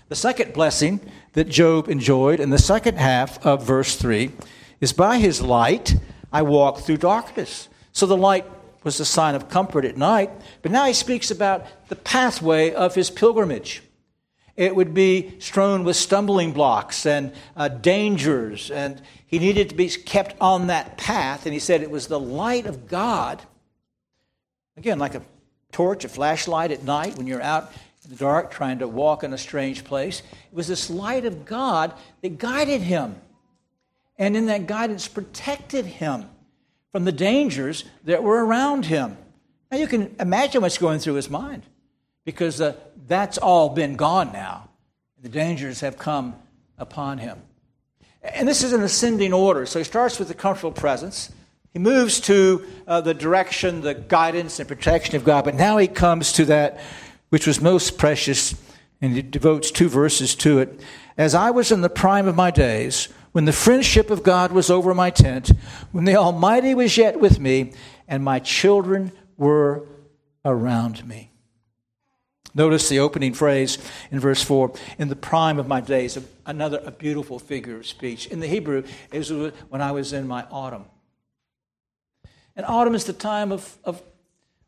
The 0.08 0.16
second 0.16 0.54
blessing 0.54 1.00
that 1.34 1.50
Job 1.50 1.90
enjoyed 1.90 2.40
in 2.40 2.52
the 2.52 2.60
second 2.60 2.98
half 2.98 3.44
of 3.46 3.64
verse 3.64 3.96
3 3.96 4.32
is 4.80 4.94
by 4.94 5.18
his 5.18 5.42
light 5.42 5.96
I 6.32 6.42
walk 6.42 6.80
through 6.80 6.98
darkness. 6.98 7.70
So 7.92 8.06
the 8.06 8.18
light 8.18 8.46
was 8.84 9.00
a 9.00 9.06
sign 9.06 9.36
of 9.36 9.50
comfort 9.50 9.86
at 9.86 9.98
night, 9.98 10.30
but 10.62 10.72
now 10.72 10.86
he 10.86 10.94
speaks 10.94 11.32
about 11.32 11.66
the 11.90 11.96
pathway 11.96 12.72
of 12.72 12.94
his 12.94 13.10
pilgrimage. 13.10 13.82
It 14.56 14.76
would 14.76 14.94
be 14.94 15.38
strewn 15.40 15.84
with 15.84 15.98
stumbling 15.98 16.54
blocks 16.54 17.06
and 17.06 17.34
uh, 17.58 17.68
dangers, 17.68 18.72
and 18.72 19.02
he 19.26 19.40
needed 19.40 19.70
to 19.70 19.76
be 19.76 19.90
kept 19.90 20.36
on 20.40 20.68
that 20.68 20.98
path. 20.98 21.46
And 21.46 21.54
he 21.54 21.60
said 21.60 21.82
it 21.82 21.92
was 21.92 22.08
the 22.08 22.20
light 22.20 22.66
of 22.66 22.88
God, 22.88 23.42
again, 24.78 24.98
like 25.00 25.16
a 25.16 25.22
torch, 25.74 26.06
a 26.06 26.10
flashlight 26.10 26.72
at 26.72 26.84
night 26.84 27.18
when 27.18 27.28
you're 27.28 27.42
out 27.42 27.74
in 28.06 28.12
the 28.12 28.16
dark 28.16 28.50
trying 28.50 28.80
to 28.80 28.88
walk 28.88 29.26
in 29.26 29.34
a 29.34 29.38
strange 29.38 29.84
place. 29.84 30.20
It 30.20 30.56
was 30.56 30.68
this 30.68 30.90
light 30.90 31.26
of 31.26 31.46
God 31.46 31.94
that 32.22 32.38
guided 32.38 32.82
him, 32.82 33.16
and 34.18 34.36
in 34.36 34.46
that 34.48 34.68
guidance 34.68 35.08
protected 35.08 35.86
him 35.86 36.30
from 36.92 37.06
the 37.06 37.12
dangers 37.12 37.84
that 38.06 38.24
were 38.24 38.46
around 38.46 38.86
him. 38.86 39.18
Now 39.72 39.78
you 39.78 39.88
can 39.88 40.16
imagine 40.20 40.62
what's 40.62 40.78
going 40.78 41.00
through 41.00 41.16
his 41.16 41.30
mind 41.30 41.64
because 42.24 42.62
uh, 42.62 42.76
that's 43.08 43.38
all 43.38 43.70
been 43.70 43.96
gone 43.96 44.32
now. 44.32 44.70
The 45.22 45.30
dangers 45.30 45.82
have 45.82 45.98
come 45.98 46.36
upon 46.78 47.18
him. 47.18 47.42
And 48.22 48.48
this 48.48 48.64
is 48.64 48.74
an 48.74 48.82
ascending 48.82 49.34
order. 49.34 49.66
So 49.66 49.80
he 49.80 49.86
starts 49.86 50.18
with 50.18 50.28
the 50.28 50.34
comfortable 50.34 50.72
presence. 50.72 51.32
He 51.74 51.80
moves 51.80 52.20
to 52.22 52.66
uh, 52.88 53.02
the 53.02 53.14
direction, 53.14 53.82
the 53.82 53.94
guidance, 53.94 54.60
and 54.60 54.68
protection 54.68 55.16
of 55.16 55.24
God. 55.24 55.46
But 55.46 55.56
now 55.56 55.78
he 55.78 55.88
comes 55.88 56.32
to 56.34 56.46
that 56.46 56.80
which 57.30 57.46
was 57.46 57.60
most 57.60 57.98
precious, 57.98 58.56
and 59.02 59.14
he 59.14 59.22
devotes 59.22 59.72
two 59.72 59.90
verses 59.90 60.36
to 60.36 60.60
it. 60.60 60.80
As 61.18 61.36
I 61.36 61.52
was 61.52 61.72
in 61.72 61.82
the 61.82 61.90
prime 61.90 62.28
of 62.28 62.36
my 62.36 62.50
days, 62.50 63.10
when 63.36 63.44
the 63.44 63.52
friendship 63.52 64.10
of 64.12 64.24
God 64.24 64.54
was 64.54 64.70
over 64.70 64.94
my 64.94 65.10
tent, 65.10 65.52
when 65.92 66.06
the 66.06 66.16
Almighty 66.16 66.74
was 66.74 66.96
yet 66.96 67.20
with 67.20 67.38
me, 67.38 67.74
and 68.08 68.24
my 68.24 68.40
children 68.40 69.12
were 69.36 69.86
around 70.46 71.06
me. 71.06 71.32
Notice 72.54 72.88
the 72.88 73.00
opening 73.00 73.34
phrase 73.34 73.78
in 74.10 74.22
verse 74.22 74.42
4 74.42 74.72
in 74.98 75.10
the 75.10 75.18
prime 75.18 75.60
of 75.60 75.68
my 75.68 75.82
days, 75.82 76.18
another 76.46 76.82
a 76.86 76.92
beautiful 76.92 77.38
figure 77.38 77.76
of 77.76 77.86
speech. 77.86 78.28
In 78.28 78.40
the 78.40 78.48
Hebrew, 78.48 78.84
was 79.12 79.30
when 79.68 79.82
I 79.82 79.92
was 79.92 80.14
in 80.14 80.30
my 80.30 80.46
autumn. 80.50 80.86
And 82.56 82.66
autumn 82.66 82.96
is 82.96 83.04
the 83.04 83.12
time 83.12 83.52
of, 83.52 83.78
of, 83.84 84.02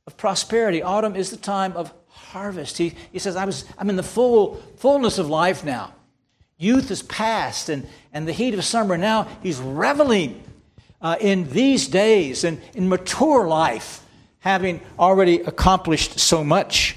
of 0.05 0.17
prosperity, 0.17 0.83
autumn 0.83 1.15
is 1.15 1.29
the 1.29 1.37
time 1.37 1.71
of 1.71 1.93
harvest. 2.09 2.77
He, 2.77 2.95
he 3.13 3.19
says, 3.19 3.37
I 3.37 3.45
was, 3.45 3.63
I'm 3.77 3.89
in 3.89 3.95
the 3.95 4.03
full 4.03 4.55
fullness 4.75 5.19
of 5.19 5.29
life 5.29 5.63
now. 5.63 5.93
Youth 6.57 6.91
is 6.91 7.03
past, 7.03 7.69
and, 7.69 7.87
and 8.13 8.27
the 8.27 8.33
heat 8.33 8.53
of 8.53 8.65
summer 8.65 8.97
now, 8.97 9.27
he's 9.43 9.59
reveling. 9.59 10.43
uh, 11.01 11.15
in 11.19 11.49
these 11.49 11.87
days 11.87 12.43
and 12.43 12.61
in 12.73 12.89
mature 12.89 13.47
life, 13.47 14.03
having 14.39 14.81
already 14.97 15.41
accomplished 15.41 16.19
so 16.19 16.43
much. 16.43 16.95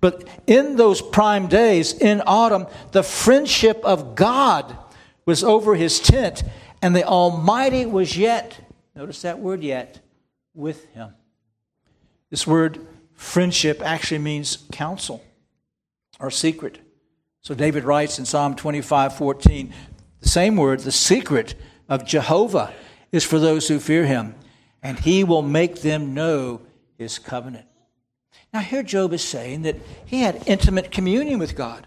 But 0.00 0.28
in 0.46 0.76
those 0.76 1.00
prime 1.00 1.46
days, 1.46 1.92
in 1.92 2.22
autumn, 2.26 2.66
the 2.92 3.02
friendship 3.02 3.80
of 3.84 4.14
God 4.14 4.76
was 5.24 5.42
over 5.42 5.74
his 5.74 5.98
tent, 6.00 6.42
and 6.82 6.94
the 6.94 7.04
Almighty 7.04 7.86
was 7.86 8.16
yet, 8.16 8.58
notice 8.94 9.22
that 9.22 9.38
word 9.38 9.62
yet, 9.62 10.00
with 10.54 10.86
him. 10.92 11.14
This 12.30 12.46
word 12.46 12.86
friendship 13.14 13.80
actually 13.82 14.18
means 14.18 14.58
counsel 14.72 15.24
or 16.20 16.30
secret. 16.30 16.80
So 17.44 17.54
David 17.54 17.84
writes 17.84 18.18
in 18.18 18.24
Psalm 18.24 18.56
25 18.56 19.18
14, 19.18 19.74
the 20.20 20.28
same 20.28 20.56
word, 20.56 20.80
the 20.80 20.90
secret 20.90 21.54
of 21.90 22.06
Jehovah 22.06 22.72
is 23.12 23.22
for 23.22 23.38
those 23.38 23.68
who 23.68 23.78
fear 23.78 24.06
him, 24.06 24.34
and 24.82 24.98
he 24.98 25.24
will 25.24 25.42
make 25.42 25.82
them 25.82 26.14
know 26.14 26.62
his 26.96 27.18
covenant. 27.18 27.66
Now, 28.54 28.60
here 28.60 28.82
Job 28.82 29.12
is 29.12 29.22
saying 29.22 29.60
that 29.62 29.76
he 30.06 30.20
had 30.20 30.42
intimate 30.46 30.90
communion 30.90 31.38
with 31.38 31.54
God. 31.54 31.86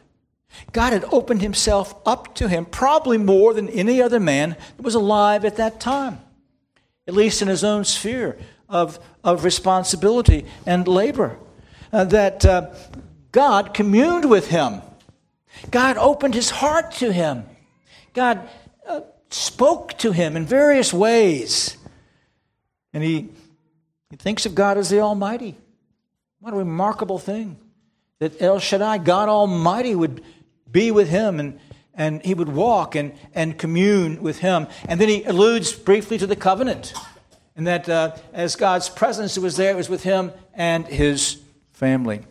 God 0.73 0.93
had 0.93 1.05
opened 1.05 1.41
himself 1.41 1.95
up 2.05 2.35
to 2.35 2.47
him 2.47 2.65
probably 2.65 3.17
more 3.17 3.55
than 3.55 3.67
any 3.69 3.99
other 3.99 4.19
man 4.19 4.55
that 4.75 4.83
was 4.83 4.95
alive 4.95 5.43
at 5.43 5.55
that 5.55 5.79
time, 5.79 6.19
at 7.07 7.15
least 7.15 7.41
in 7.41 7.47
his 7.47 7.63
own 7.63 7.83
sphere 7.83 8.37
of, 8.69 8.99
of 9.23 9.43
responsibility 9.43 10.45
and 10.67 10.87
labor. 10.87 11.39
Uh, 11.91 12.03
that 12.03 12.45
uh, 12.45 12.69
God 13.31 13.73
communed 13.73 14.29
with 14.29 14.49
him, 14.49 14.81
God 15.71 15.97
opened 15.97 16.33
his 16.33 16.49
heart 16.49 16.91
to 16.93 17.11
him, 17.11 17.45
God 18.13 18.47
uh, 18.87 19.01
spoke 19.29 19.97
to 19.99 20.11
him 20.11 20.35
in 20.35 20.45
various 20.45 20.93
ways. 20.93 21.77
And 22.93 23.03
he, 23.03 23.29
he 24.09 24.15
thinks 24.15 24.45
of 24.45 24.55
God 24.55 24.77
as 24.77 24.89
the 24.89 25.01
Almighty. 25.01 25.57
What 26.39 26.53
a 26.53 26.57
remarkable 26.57 27.19
thing 27.19 27.57
that 28.19 28.41
El 28.41 28.59
Shaddai, 28.59 28.99
God 28.99 29.29
Almighty, 29.29 29.93
would 29.93 30.23
be 30.71 30.91
with 30.91 31.09
him 31.09 31.39
and, 31.39 31.59
and 31.93 32.23
he 32.25 32.33
would 32.33 32.49
walk 32.49 32.95
and, 32.95 33.13
and 33.33 33.57
commune 33.57 34.21
with 34.21 34.39
him. 34.39 34.67
And 34.87 34.99
then 34.99 35.09
he 35.09 35.23
alludes 35.23 35.73
briefly 35.73 36.17
to 36.17 36.27
the 36.27 36.35
covenant, 36.35 36.93
and 37.55 37.67
that 37.67 37.89
uh, 37.89 38.15
as 38.33 38.55
God's 38.55 38.89
presence 38.89 39.37
was 39.37 39.57
there, 39.57 39.71
it 39.71 39.77
was 39.77 39.89
with 39.89 40.03
him 40.03 40.31
and 40.53 40.87
his 40.87 41.41
family. 41.73 42.21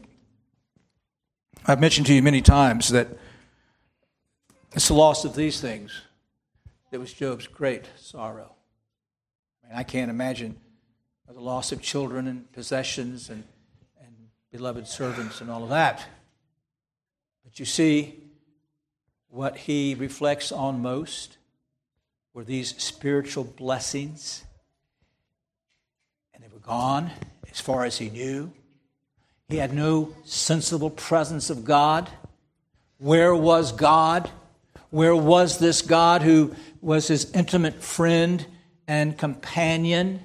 I've 1.69 1.81
mentioned 1.81 2.07
to 2.07 2.15
you 2.15 2.23
many 2.23 2.43
times 2.43 2.91
that 2.91 3.09
it's 4.73 4.87
the 4.87 4.95
loss 4.95 5.25
of 5.25 5.35
these 5.35 5.61
things 5.61 6.01
that 6.93 7.01
was 7.01 7.13
Job's 7.13 7.49
great 7.49 7.89
sorrow. 7.97 8.55
I, 9.65 9.69
mean, 9.69 9.79
I 9.79 9.83
can't 9.83 10.09
imagine 10.09 10.57
the 11.27 11.41
loss 11.41 11.73
of 11.73 11.83
children 11.83 12.29
and 12.29 12.53
possessions 12.53 13.31
and, 13.31 13.43
and 14.01 14.15
beloved 14.53 14.87
servants 14.87 15.41
and 15.41 15.51
all 15.51 15.65
of 15.65 15.71
that. 15.71 16.07
But 17.43 17.59
you 17.59 17.65
see, 17.65 18.15
what 19.29 19.57
he 19.57 19.97
reflects 19.97 20.53
on 20.53 20.81
most 20.81 21.37
were 22.33 22.45
these 22.45 22.81
spiritual 22.81 23.43
blessings. 23.43 24.45
And 26.33 26.45
they 26.45 26.49
were 26.49 26.61
gone 26.61 27.11
as 27.51 27.61
far 27.61 27.85
as 27.85 27.99
he 27.99 28.09
knew. 28.09 28.53
He 29.49 29.59
had 29.59 29.73
no 29.73 30.13
sensible 30.25 30.91
presence 30.91 31.51
of 31.51 31.65
God. 31.65 32.11
Where 32.99 33.35
was 33.35 33.73
God? 33.73 34.31
Where 34.91 35.15
was 35.15 35.59
this 35.59 35.83
God 35.83 36.23
who 36.23 36.55
was 36.81 37.09
his 37.09 37.31
intimate 37.33 37.83
friend 37.83 38.45
and 38.89 39.17
companion? 39.17 40.25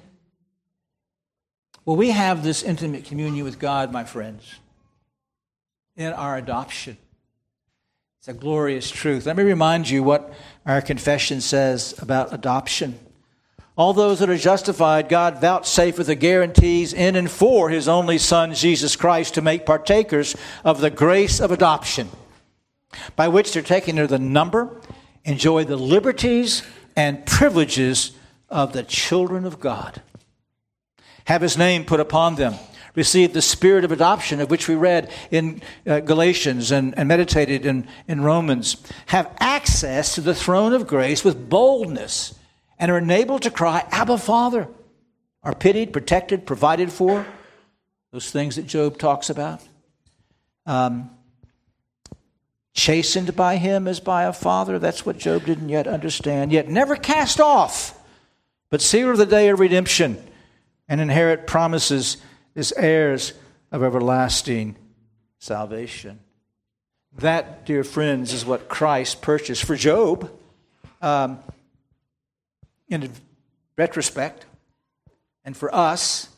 Well, 1.84 1.96
we 1.96 2.10
have 2.10 2.42
this 2.42 2.62
intimate 2.62 3.04
communion 3.04 3.44
with 3.44 3.58
God, 3.58 3.92
my 3.92 4.04
friends, 4.04 4.54
in 5.96 6.12
our 6.12 6.36
adoption. 6.36 6.96
It's 8.20 8.28
a 8.28 8.32
glorious 8.32 8.90
truth. 8.90 9.26
Let 9.26 9.36
me 9.36 9.42
remind 9.42 9.90
you 9.90 10.02
what 10.02 10.32
our 10.64 10.80
confession 10.80 11.40
says 11.40 11.94
about 12.00 12.32
adoption. 12.32 12.98
All 13.74 13.94
those 13.94 14.18
that 14.18 14.28
are 14.28 14.36
justified, 14.36 15.08
God 15.08 15.40
vouchsafeth 15.40 16.06
the 16.06 16.14
guarantees 16.14 16.92
in 16.92 17.16
and 17.16 17.30
for 17.30 17.70
his 17.70 17.88
only 17.88 18.18
Son, 18.18 18.52
Jesus 18.54 18.96
Christ, 18.96 19.34
to 19.34 19.42
make 19.42 19.64
partakers 19.64 20.36
of 20.62 20.80
the 20.80 20.90
grace 20.90 21.40
of 21.40 21.50
adoption, 21.50 22.10
by 23.16 23.28
which 23.28 23.52
they're 23.52 23.62
taken 23.62 23.96
to 23.96 24.06
the 24.06 24.18
number, 24.18 24.78
enjoy 25.24 25.64
the 25.64 25.76
liberties 25.76 26.62
and 26.96 27.24
privileges 27.24 28.12
of 28.50 28.74
the 28.74 28.82
children 28.82 29.46
of 29.46 29.58
God. 29.58 30.02
Have 31.24 31.40
his 31.40 31.56
name 31.56 31.86
put 31.86 32.00
upon 32.00 32.34
them. 32.34 32.54
Receive 32.94 33.32
the 33.32 33.40
spirit 33.40 33.84
of 33.86 33.92
adoption, 33.92 34.38
of 34.38 34.50
which 34.50 34.68
we 34.68 34.74
read 34.74 35.10
in 35.30 35.62
uh, 35.86 36.00
Galatians 36.00 36.70
and, 36.70 36.92
and 36.98 37.08
meditated 37.08 37.64
in, 37.64 37.88
in 38.06 38.20
Romans, 38.20 38.76
have 39.06 39.34
access 39.40 40.14
to 40.16 40.20
the 40.20 40.34
throne 40.34 40.74
of 40.74 40.86
grace 40.86 41.24
with 41.24 41.48
boldness 41.48 42.34
and 42.82 42.90
are 42.90 42.98
enabled 42.98 43.42
to 43.42 43.50
cry, 43.50 43.86
Abba, 43.92 44.18
Father, 44.18 44.66
are 45.44 45.54
pitied, 45.54 45.92
protected, 45.92 46.44
provided 46.44 46.90
for, 46.90 47.24
those 48.10 48.28
things 48.28 48.56
that 48.56 48.66
Job 48.66 48.98
talks 48.98 49.30
about. 49.30 49.62
Um, 50.66 51.08
chastened 52.74 53.36
by 53.36 53.58
him 53.58 53.86
as 53.86 54.00
by 54.00 54.24
a 54.24 54.32
father, 54.32 54.80
that's 54.80 55.06
what 55.06 55.16
Job 55.16 55.46
didn't 55.46 55.68
yet 55.68 55.86
understand, 55.86 56.50
yet 56.50 56.68
never 56.68 56.96
cast 56.96 57.38
off, 57.38 57.96
but 58.68 58.82
seal 58.82 59.10
of 59.10 59.16
the 59.16 59.26
day 59.26 59.48
of 59.50 59.60
redemption 59.60 60.20
and 60.88 61.00
inherit 61.00 61.46
promises 61.46 62.16
as 62.56 62.72
heirs 62.72 63.32
of 63.70 63.84
everlasting 63.84 64.74
salvation. 65.38 66.18
That, 67.18 67.64
dear 67.64 67.84
friends, 67.84 68.32
is 68.32 68.44
what 68.44 68.68
Christ 68.68 69.22
purchased 69.22 69.62
for 69.62 69.76
Job. 69.76 70.28
Um, 71.00 71.38
in 72.92 73.10
retrospect, 73.76 74.46
and 75.44 75.56
for 75.56 75.74
us, 75.74 76.28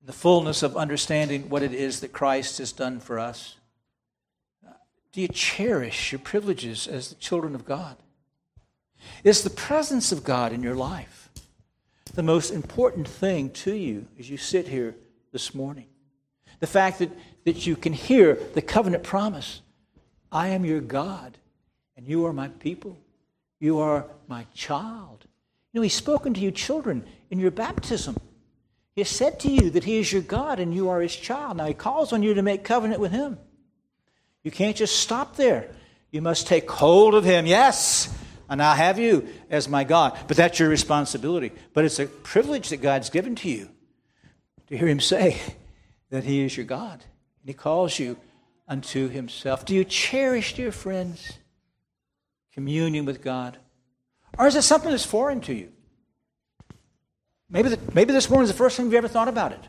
in 0.00 0.06
the 0.06 0.12
fullness 0.12 0.62
of 0.62 0.76
understanding 0.76 1.48
what 1.48 1.62
it 1.62 1.72
is 1.72 2.00
that 2.00 2.12
Christ 2.12 2.58
has 2.58 2.72
done 2.72 3.00
for 3.00 3.18
us. 3.18 3.56
Do 5.12 5.20
you 5.20 5.28
cherish 5.28 6.12
your 6.12 6.18
privileges 6.18 6.86
as 6.86 7.08
the 7.08 7.14
children 7.16 7.54
of 7.54 7.64
God? 7.64 7.96
Is 9.22 9.42
the 9.42 9.50
presence 9.50 10.12
of 10.12 10.24
God 10.24 10.52
in 10.52 10.62
your 10.62 10.74
life 10.74 11.24
the 12.14 12.22
most 12.22 12.50
important 12.50 13.08
thing 13.08 13.50
to 13.50 13.74
you 13.74 14.06
as 14.18 14.30
you 14.30 14.36
sit 14.36 14.68
here 14.68 14.94
this 15.32 15.54
morning. 15.54 15.86
The 16.60 16.66
fact 16.66 17.00
that, 17.00 17.10
that 17.44 17.66
you 17.66 17.76
can 17.76 17.92
hear 17.92 18.38
the 18.54 18.62
covenant 18.62 19.02
promise 19.02 19.60
I 20.30 20.48
am 20.48 20.64
your 20.64 20.80
God, 20.80 21.38
and 21.96 22.08
you 22.08 22.26
are 22.26 22.32
my 22.32 22.48
people. 22.48 22.98
You 23.60 23.78
are 23.78 24.06
my 24.26 24.46
child. 24.52 25.23
You 25.74 25.80
know, 25.80 25.82
He's 25.82 25.94
spoken 25.94 26.32
to 26.34 26.40
you, 26.40 26.52
children, 26.52 27.04
in 27.30 27.40
your 27.40 27.50
baptism. 27.50 28.16
He 28.94 29.00
has 29.00 29.10
said 29.10 29.40
to 29.40 29.50
you 29.50 29.70
that 29.70 29.82
He 29.82 29.98
is 29.98 30.12
your 30.12 30.22
God 30.22 30.60
and 30.60 30.72
you 30.72 30.88
are 30.88 31.00
His 31.00 31.16
child. 31.16 31.56
Now, 31.56 31.66
He 31.66 31.74
calls 31.74 32.12
on 32.12 32.22
you 32.22 32.34
to 32.34 32.42
make 32.42 32.62
covenant 32.62 33.00
with 33.00 33.10
Him. 33.10 33.38
You 34.44 34.52
can't 34.52 34.76
just 34.76 35.00
stop 35.00 35.34
there. 35.34 35.74
You 36.12 36.22
must 36.22 36.46
take 36.46 36.70
hold 36.70 37.16
of 37.16 37.24
Him. 37.24 37.44
Yes, 37.44 38.08
and 38.48 38.62
I'll 38.62 38.76
have 38.76 39.00
you 39.00 39.28
as 39.50 39.68
my 39.68 39.82
God. 39.82 40.16
But 40.28 40.36
that's 40.36 40.60
your 40.60 40.68
responsibility. 40.68 41.50
But 41.72 41.84
it's 41.84 41.98
a 41.98 42.06
privilege 42.06 42.68
that 42.68 42.76
God's 42.76 43.10
given 43.10 43.34
to 43.36 43.50
you 43.50 43.68
to 44.68 44.78
hear 44.78 44.86
him 44.86 45.00
say 45.00 45.40
that 46.10 46.22
he 46.22 46.44
is 46.44 46.56
your 46.56 46.66
God. 46.66 47.02
And 47.40 47.48
he 47.48 47.54
calls 47.54 47.98
you 47.98 48.16
unto 48.68 49.08
himself. 49.08 49.64
Do 49.64 49.74
you 49.74 49.84
cherish, 49.84 50.54
dear 50.54 50.70
friends, 50.70 51.32
communion 52.52 53.06
with 53.06 53.22
God? 53.22 53.58
Or 54.38 54.46
is 54.46 54.56
it 54.56 54.62
something 54.62 54.90
that's 54.90 55.04
foreign 55.04 55.40
to 55.42 55.54
you? 55.54 55.70
Maybe, 57.50 57.68
the, 57.68 57.78
maybe 57.92 58.12
this 58.12 58.28
morning 58.28 58.44
is 58.44 58.50
the 58.50 58.56
first 58.56 58.76
time 58.76 58.86
you've 58.86 58.94
ever 58.94 59.08
thought 59.08 59.28
about 59.28 59.52
it. 59.52 59.60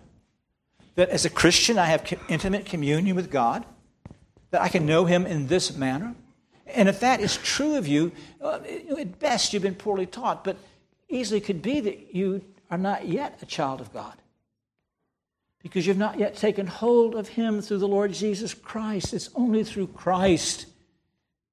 That 0.95 1.09
as 1.09 1.25
a 1.25 1.29
Christian, 1.29 1.77
I 1.77 1.85
have 1.85 2.11
intimate 2.29 2.65
communion 2.65 3.15
with 3.15 3.29
God, 3.29 3.65
that 4.51 4.61
I 4.61 4.69
can 4.69 4.85
know 4.85 5.05
him 5.05 5.25
in 5.25 5.47
this 5.47 5.75
manner. 5.75 6.15
And 6.65 6.89
if 6.89 7.01
that 7.01 7.19
is 7.19 7.37
true 7.37 7.75
of 7.75 7.87
you, 7.87 8.11
uh, 8.41 8.59
at 8.97 9.19
best 9.19 9.53
you've 9.53 9.61
been 9.61 9.75
poorly 9.75 10.05
taught, 10.05 10.43
but 10.43 10.57
easily 11.09 11.41
could 11.41 11.61
be 11.61 11.79
that 11.81 12.15
you 12.15 12.41
are 12.71 12.77
not 12.77 13.07
yet 13.07 13.37
a 13.41 13.45
child 13.45 13.81
of 13.81 13.93
God 13.93 14.15
because 15.61 15.85
you've 15.85 15.97
not 15.97 16.19
yet 16.19 16.35
taken 16.35 16.67
hold 16.67 17.15
of 17.15 17.27
Him 17.27 17.61
through 17.61 17.79
the 17.79 17.87
Lord 17.87 18.13
Jesus 18.13 18.53
Christ. 18.53 19.13
It's 19.13 19.29
only 19.35 19.63
through 19.63 19.87
Christ 19.87 20.67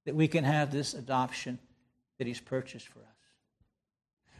that 0.05 0.15
we 0.15 0.29
can 0.29 0.45
have 0.45 0.71
this 0.71 0.95
adoption 0.95 1.59
that 2.23 2.29
He's 2.29 2.39
purchased 2.39 2.87
for 2.87 3.01
us. 3.01 3.07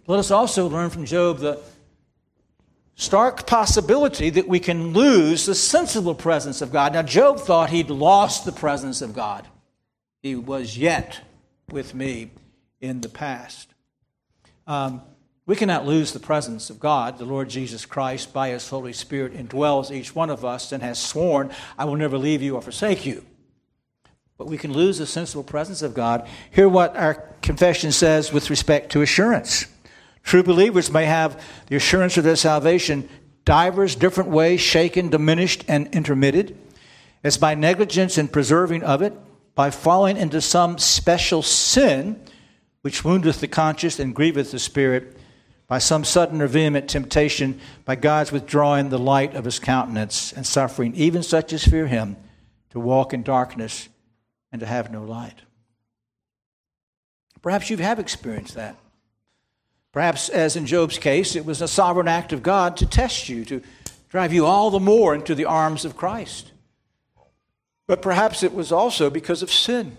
Let 0.07 0.21
us 0.21 0.31
also 0.31 0.69
learn 0.69 0.89
from 0.89 1.05
Job 1.05 1.39
the 1.39 1.59
stark 2.95 3.45
possibility 3.45 4.31
that 4.31 4.47
we 4.47 4.61
can 4.61 4.93
lose 4.93 5.47
the 5.47 5.55
sensible 5.57 6.15
presence 6.15 6.63
of 6.63 6.71
God. 6.71 6.93
Now, 6.93 7.03
Job 7.03 7.41
thought 7.41 7.71
he'd 7.71 7.91
lost 7.91 8.45
the 8.45 8.53
presence 8.53 9.03
of 9.03 9.15
God, 9.15 9.49
he 10.23 10.37
was 10.37 10.79
yet 10.79 11.23
with 11.73 11.93
me 11.93 12.31
in 12.81 13.01
the 13.01 13.09
past. 13.09 13.75
Um, 14.69 15.03
We 15.45 15.57
cannot 15.57 15.85
lose 15.85 16.13
the 16.13 16.21
presence 16.21 16.71
of 16.71 16.79
God. 16.79 17.19
The 17.19 17.25
Lord 17.25 17.51
Jesus 17.51 17.85
Christ, 17.85 18.33
by 18.33 18.51
his 18.51 18.69
Holy 18.69 18.93
Spirit, 18.93 19.35
indwells 19.35 19.91
each 19.91 20.15
one 20.15 20.31
of 20.31 20.45
us 20.45 20.71
and 20.71 20.85
has 20.85 21.01
sworn, 21.01 21.51
I 21.77 21.85
will 21.85 21.97
never 21.97 22.17
leave 22.17 22.43
you 22.43 22.55
or 22.55 22.63
forsake 22.63 23.05
you. 23.05 23.25
But 24.43 24.51
we 24.51 24.59
can 24.59 24.73
lose 24.73 24.99
the 24.99 25.07
sensible 25.07 25.45
presence 25.45 25.83
of 25.83 25.95
God. 25.95 26.27
Hear 26.51 26.69
what 26.69 26.97
our 26.97 27.15
confession 27.43 27.93
says 27.93 28.33
with 28.33 28.51
respect 28.51 28.91
to 28.91 29.01
assurance. 29.01 29.67
True 30.25 30.43
believers 30.43 30.91
may 30.91 31.05
have 31.05 31.41
the 31.69 31.77
assurance 31.77 32.17
of 32.17 32.25
their 32.25 32.35
salvation 32.35 33.09
divers 33.45 33.95
different 33.95 34.31
ways, 34.31 34.61
shaken, 34.61 35.11
diminished, 35.11 35.65
and 35.69 35.87
intermitted. 35.95 36.59
It's 37.23 37.37
by 37.37 37.55
negligence 37.55 38.19
in 38.19 38.27
preserving 38.27 38.83
of 38.83 39.01
it, 39.01 39.13
by 39.55 39.71
falling 39.71 40.17
into 40.17 40.41
some 40.41 40.77
special 40.77 41.43
sin, 41.43 42.21
which 42.81 43.05
woundeth 43.05 43.39
the 43.39 43.47
conscience 43.47 44.01
and 44.01 44.13
grieveth 44.13 44.51
the 44.51 44.59
spirit 44.59 45.17
by 45.69 45.79
some 45.79 46.03
sudden 46.03 46.43
or 46.43 46.49
vehement 46.49 46.91
temptation, 46.91 47.61
by 47.85 47.95
God's 47.95 48.33
withdrawing 48.33 48.89
the 48.89 48.99
light 48.99 49.37
of 49.37 49.45
his 49.45 49.61
countenance 49.61 50.33
and 50.33 50.45
suffering, 50.45 50.97
even 50.97 51.23
such 51.23 51.53
as 51.53 51.63
fear 51.63 51.87
him, 51.87 52.17
to 52.71 52.81
walk 52.81 53.15
in 53.15 53.23
darkness 53.23 53.89
and 54.53 54.61
to 54.61 54.67
have 54.67 54.93
no 54.93 55.03
light. 55.03 55.41
Perhaps 57.41 57.71
you 57.71 57.77
have 57.79 57.99
experienced 57.99 58.55
that. 58.55 58.77
Perhaps, 59.91 60.29
as 60.29 60.57
in 60.57 60.67
Job's 60.67 60.99
case, 60.99 61.35
it 61.35 61.45
was 61.45 61.61
a 61.61 61.69
sovereign 61.69 62.09
act 62.09 62.33
of 62.33 62.43
God 62.43 62.77
to 62.79 62.87
test 62.87 63.29
you, 63.29 63.45
to 63.47 63.63
drive 64.09 64.33
you 64.33 64.47
all 64.47 64.71
the 64.71 64.81
more 64.81 65.15
into 65.15 65.35
the 65.35 65.45
arms 65.45 65.85
of 65.85 65.97
Christ. 65.97 66.53
But 67.87 68.01
perhaps 68.01 68.43
it 68.43 68.55
was 68.55 68.73
also 68.73 69.11
because 69.11 69.43
of 69.43 69.53
sin. 69.53 69.97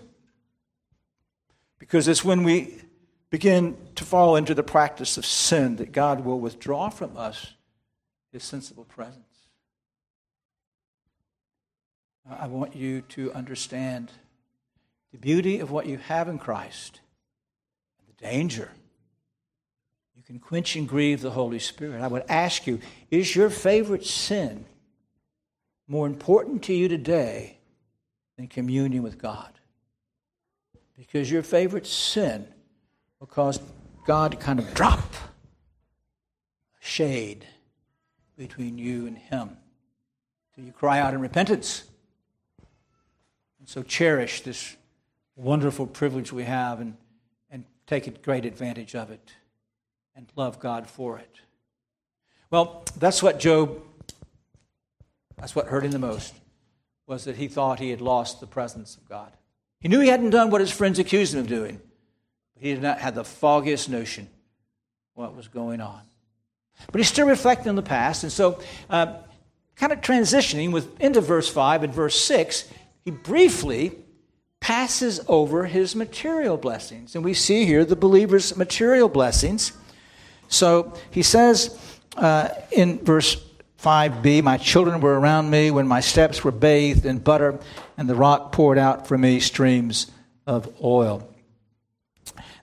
Because 1.78 2.08
it's 2.08 2.24
when 2.24 2.42
we 2.42 2.74
begin 3.30 3.76
to 3.96 4.04
fall 4.04 4.36
into 4.36 4.54
the 4.54 4.62
practice 4.62 5.16
of 5.18 5.26
sin, 5.26 5.76
that 5.76 5.92
God 5.92 6.24
will 6.24 6.40
withdraw 6.40 6.88
from 6.88 7.16
us 7.16 7.52
his 8.32 8.42
sensible 8.42 8.84
presence. 8.84 9.18
I 12.28 12.46
want 12.46 12.74
you 12.74 13.02
to 13.10 13.32
understand 13.32 14.10
the 15.14 15.20
beauty 15.20 15.60
of 15.60 15.70
what 15.70 15.86
you 15.86 15.96
have 15.96 16.26
in 16.26 16.40
Christ, 16.40 16.98
and 18.00 18.08
the 18.08 18.20
danger. 18.20 18.68
You 20.16 20.24
can 20.24 20.40
quench 20.40 20.74
and 20.74 20.88
grieve 20.88 21.20
the 21.20 21.30
Holy 21.30 21.60
Spirit. 21.60 22.02
I 22.02 22.08
would 22.08 22.24
ask 22.28 22.66
you 22.66 22.80
is 23.12 23.36
your 23.36 23.48
favorite 23.48 24.04
sin 24.04 24.64
more 25.86 26.08
important 26.08 26.64
to 26.64 26.74
you 26.74 26.88
today 26.88 27.58
than 28.36 28.48
communion 28.48 29.04
with 29.04 29.16
God? 29.16 29.52
Because 30.98 31.30
your 31.30 31.44
favorite 31.44 31.86
sin 31.86 32.48
will 33.20 33.28
cause 33.28 33.60
God 34.08 34.32
to 34.32 34.36
kind 34.36 34.58
of 34.58 34.74
drop 34.74 35.14
a 36.82 36.84
shade 36.84 37.46
between 38.36 38.78
you 38.78 39.06
and 39.06 39.16
Him 39.16 39.58
till 40.56 40.64
you 40.64 40.72
cry 40.72 40.98
out 40.98 41.14
in 41.14 41.20
repentance. 41.20 41.84
And 43.60 43.68
so 43.68 43.84
cherish 43.84 44.40
this 44.40 44.76
wonderful 45.36 45.86
privilege 45.86 46.32
we 46.32 46.44
have 46.44 46.80
and, 46.80 46.96
and 47.50 47.64
take 47.86 48.22
great 48.22 48.44
advantage 48.44 48.94
of 48.94 49.10
it 49.10 49.32
and 50.14 50.26
love 50.36 50.60
God 50.60 50.88
for 50.88 51.18
it. 51.18 51.40
Well, 52.50 52.84
that's 52.98 53.22
what 53.22 53.40
Job, 53.40 53.82
that's 55.36 55.56
what 55.56 55.66
hurt 55.66 55.84
him 55.84 55.90
the 55.90 55.98
most, 55.98 56.34
was 57.06 57.24
that 57.24 57.36
he 57.36 57.48
thought 57.48 57.80
he 57.80 57.90
had 57.90 58.00
lost 58.00 58.40
the 58.40 58.46
presence 58.46 58.96
of 58.96 59.08
God. 59.08 59.32
He 59.80 59.88
knew 59.88 60.00
he 60.00 60.08
hadn't 60.08 60.30
done 60.30 60.50
what 60.50 60.60
his 60.60 60.70
friends 60.70 60.98
accused 60.98 61.34
him 61.34 61.40
of 61.40 61.46
doing. 61.48 61.80
But 62.54 62.62
he 62.62 62.72
did 62.72 62.82
not 62.82 63.00
have 63.00 63.14
the 63.14 63.24
foggiest 63.24 63.88
notion 63.88 64.28
what 65.14 65.34
was 65.36 65.48
going 65.48 65.80
on. 65.80 66.00
But 66.90 67.00
he's 67.00 67.08
still 67.08 67.26
reflecting 67.26 67.68
on 67.68 67.76
the 67.76 67.82
past, 67.82 68.22
and 68.22 68.32
so 68.32 68.60
uh, 68.88 69.16
kind 69.76 69.92
of 69.92 70.00
transitioning 70.00 70.72
with 70.72 71.00
into 71.00 71.20
verse 71.20 71.48
5 71.48 71.84
and 71.84 71.92
verse 71.94 72.18
6, 72.20 72.68
he 73.04 73.10
briefly 73.10 73.92
passes 74.64 75.20
over 75.28 75.66
his 75.66 75.94
material 75.94 76.56
blessings. 76.56 77.14
And 77.14 77.22
we 77.22 77.34
see 77.34 77.66
here 77.66 77.84
the 77.84 77.96
believer's 77.96 78.56
material 78.56 79.10
blessings. 79.10 79.74
So 80.48 80.94
he 81.10 81.22
says 81.22 81.78
uh, 82.16 82.48
in 82.72 82.98
verse 83.00 83.36
5b, 83.82 84.42
My 84.42 84.56
children 84.56 85.02
were 85.02 85.20
around 85.20 85.50
me 85.50 85.70
when 85.70 85.86
my 85.86 86.00
steps 86.00 86.42
were 86.42 86.50
bathed 86.50 87.04
in 87.04 87.18
butter, 87.18 87.60
and 87.98 88.08
the 88.08 88.14
rock 88.14 88.52
poured 88.52 88.78
out 88.78 89.06
for 89.06 89.18
me 89.18 89.38
streams 89.38 90.10
of 90.46 90.74
oil. 90.82 91.28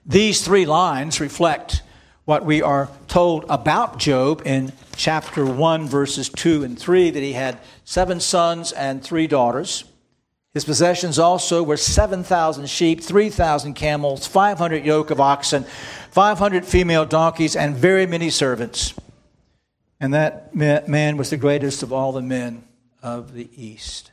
These 0.04 0.44
three 0.44 0.66
lines 0.66 1.20
reflect 1.20 1.84
what 2.24 2.44
we 2.44 2.62
are 2.62 2.88
told 3.06 3.44
about 3.48 4.00
Job 4.00 4.42
in 4.44 4.72
chapter 4.96 5.46
1, 5.46 5.86
verses 5.86 6.28
2 6.30 6.64
and 6.64 6.76
3 6.76 7.10
that 7.10 7.22
he 7.22 7.34
had 7.34 7.60
seven 7.84 8.18
sons 8.18 8.72
and 8.72 9.04
three 9.04 9.28
daughters. 9.28 9.84
His 10.54 10.64
possessions 10.64 11.18
also 11.18 11.62
were 11.62 11.78
7,000 11.78 12.68
sheep, 12.68 13.00
3,000 13.02 13.72
camels, 13.74 14.26
500 14.26 14.84
yoke 14.84 15.10
of 15.10 15.20
oxen, 15.20 15.64
500 16.10 16.66
female 16.66 17.06
donkeys, 17.06 17.56
and 17.56 17.74
very 17.74 18.06
many 18.06 18.28
servants. 18.28 18.92
And 19.98 20.12
that 20.12 20.54
man 20.54 21.16
was 21.16 21.30
the 21.30 21.36
greatest 21.36 21.82
of 21.82 21.92
all 21.92 22.12
the 22.12 22.20
men 22.20 22.64
of 23.02 23.32
the 23.32 23.48
East. 23.56 24.10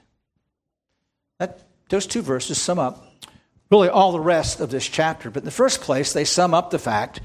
That, 1.40 1.62
those 1.90 2.08
two 2.08 2.22
verses 2.22 2.62
sum 2.62 2.80
up 2.80 3.06
really 3.70 3.90
all 3.90 4.12
the 4.12 4.20
rest 4.20 4.60
of 4.60 4.72
this 4.72 4.88
chapter. 4.88 5.30
But 5.30 5.42
in 5.42 5.46
the 5.46 5.52
first 5.52 5.82
place, 5.82 6.14
they 6.14 6.26
sum 6.26 6.54
up 6.54 6.72
the 6.72 6.80
fact 6.80 7.22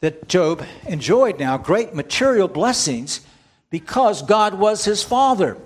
that 0.00 0.28
Job 0.28 0.64
enjoyed 0.86 1.38
now 1.38 1.56
great 1.56 1.94
material 1.94 2.48
blessings 2.48 3.20
because 3.70 4.22
God 4.22 4.54
was 4.54 4.84
his 4.84 5.02
father. 5.02 5.56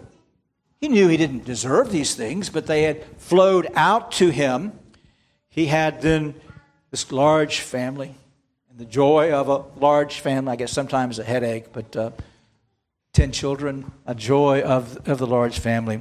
He 0.81 0.89
knew 0.89 1.09
he 1.09 1.19
didn't 1.19 1.45
deserve 1.45 1.93
these 1.93 2.15
things, 2.15 2.49
but 2.49 2.67
they 2.67 2.85
had 2.85 3.05
flowed 3.19 3.69
out 3.75 4.13
to 4.13 4.31
him. 4.31 4.73
He 5.51 5.67
had 5.67 6.01
then 6.01 6.35
this 6.91 7.13
large 7.13 7.61
family, 7.61 8.15
and 8.71 8.79
the 8.79 8.87
joy 8.87 9.33
of 9.33 9.49
a 9.49 9.65
large 9.79 10.21
family, 10.21 10.53
I 10.53 10.57
guess 10.57 10.73
sometimes 10.73 11.19
a 11.19 11.25
headache, 11.25 11.73
but 11.73 11.95
uh, 11.97 12.11
10 13.13 13.33
children, 13.33 13.93
a 14.07 14.15
joy 14.15 14.63
of, 14.63 15.07
of 15.07 15.19
the 15.19 15.27
large 15.27 15.59
family. 15.59 16.01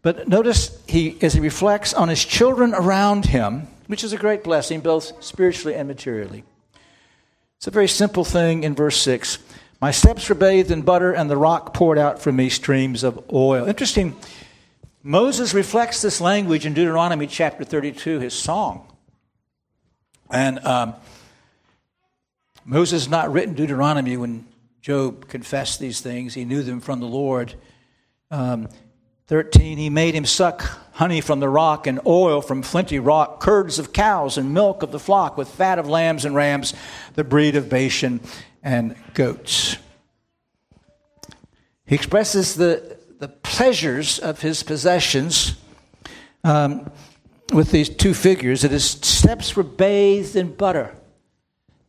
But 0.00 0.26
notice 0.26 0.80
he, 0.86 1.18
as 1.20 1.34
he 1.34 1.40
reflects 1.40 1.92
on 1.92 2.08
his 2.08 2.24
children 2.24 2.72
around 2.74 3.26
him, 3.26 3.66
which 3.88 4.04
is 4.04 4.12
a 4.12 4.16
great 4.16 4.42
blessing, 4.42 4.80
both 4.80 5.22
spiritually 5.22 5.74
and 5.74 5.86
materially. 5.86 6.44
It's 7.58 7.66
a 7.66 7.72
very 7.72 7.88
simple 7.88 8.24
thing 8.24 8.62
in 8.62 8.74
verse 8.74 8.96
6. 9.02 9.38
My 9.80 9.92
steps 9.92 10.28
were 10.28 10.34
bathed 10.34 10.72
in 10.72 10.82
butter, 10.82 11.12
and 11.12 11.30
the 11.30 11.36
rock 11.36 11.72
poured 11.72 11.98
out 11.98 12.20
from 12.20 12.36
me 12.36 12.48
streams 12.48 13.04
of 13.04 13.22
oil. 13.32 13.66
Interesting. 13.66 14.16
Moses 15.04 15.54
reflects 15.54 16.02
this 16.02 16.20
language 16.20 16.66
in 16.66 16.74
Deuteronomy 16.74 17.28
chapter 17.28 17.64
32, 17.64 18.18
his 18.18 18.34
song. 18.34 18.92
And 20.30 20.58
um, 20.66 20.94
Moses 22.64 23.08
not 23.08 23.32
written 23.32 23.54
Deuteronomy 23.54 24.16
when 24.16 24.46
Job 24.82 25.28
confessed 25.28 25.78
these 25.78 26.00
things. 26.00 26.34
He 26.34 26.44
knew 26.44 26.62
them 26.62 26.80
from 26.80 26.98
the 26.98 27.06
Lord. 27.06 27.54
Um, 28.30 28.68
13, 29.28 29.76
he 29.76 29.90
made 29.90 30.14
him 30.14 30.24
suck 30.24 30.62
honey 30.92 31.20
from 31.20 31.38
the 31.38 31.48
rock 31.48 31.86
and 31.86 32.00
oil 32.06 32.40
from 32.40 32.62
flinty 32.62 32.98
rock, 32.98 33.40
curds 33.40 33.78
of 33.78 33.92
cows 33.92 34.38
and 34.38 34.54
milk 34.54 34.82
of 34.82 34.90
the 34.90 34.98
flock, 34.98 35.36
with 35.36 35.48
fat 35.48 35.78
of 35.78 35.86
lambs 35.86 36.24
and 36.24 36.34
rams, 36.34 36.72
the 37.14 37.22
breed 37.22 37.54
of 37.54 37.68
Bashan 37.68 38.20
and 38.62 38.96
goats. 39.12 39.76
He 41.84 41.94
expresses 41.94 42.54
the, 42.54 42.98
the 43.18 43.28
pleasures 43.28 44.18
of 44.18 44.40
his 44.40 44.62
possessions 44.62 45.56
um, 46.42 46.90
with 47.52 47.70
these 47.70 47.90
two 47.90 48.14
figures 48.14 48.62
that 48.62 48.70
his 48.70 48.84
steps 48.90 49.54
were 49.54 49.62
bathed 49.62 50.36
in 50.36 50.54
butter. 50.54 50.94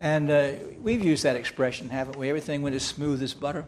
And 0.02 0.30
uh, 0.30 0.52
we've 0.82 1.04
used 1.04 1.24
that 1.24 1.38
expression, 1.38 1.90
haven't 1.90 2.18
we? 2.18 2.30
Everything 2.30 2.62
went 2.62 2.76
as 2.76 2.84
smooth 2.84 3.24
as 3.24 3.34
butter. 3.34 3.66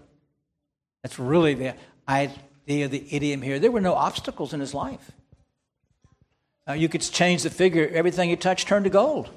That's 1.04 1.18
really 1.18 1.54
the 1.54 1.76
I 2.08 2.32
the, 2.66 2.86
the 2.88 3.06
idiom 3.10 3.42
here. 3.42 3.60
There 3.60 3.72
were 3.72 3.82
no 3.82 3.94
obstacles 3.94 4.54
in 4.54 4.60
his 4.60 4.74
life. 4.74 5.12
You 6.74 6.88
could 6.88 7.02
change 7.02 7.44
the 7.44 7.50
figure, 7.50 7.90
everything 7.94 8.30
he 8.30 8.38
touched 8.38 8.68
turned 8.68 8.86
to 8.86 8.90
gold. 8.90 9.30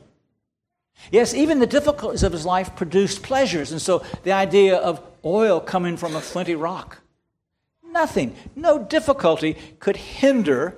Yes, 1.10 1.34
even 1.34 1.58
the 1.58 1.66
difficulties 1.66 2.22
of 2.22 2.30
his 2.32 2.46
life 2.46 2.76
produced 2.76 3.24
pleasures. 3.24 3.72
And 3.72 3.82
so 3.82 4.04
the 4.22 4.30
idea 4.30 4.76
of 4.76 5.00
oil 5.24 5.58
coming 5.58 5.96
from 5.96 6.14
a 6.14 6.20
flinty 6.20 6.54
rock, 6.54 7.00
nothing, 7.82 8.36
no 8.54 8.78
difficulty 8.78 9.56
could 9.80 9.96
hinder 9.96 10.76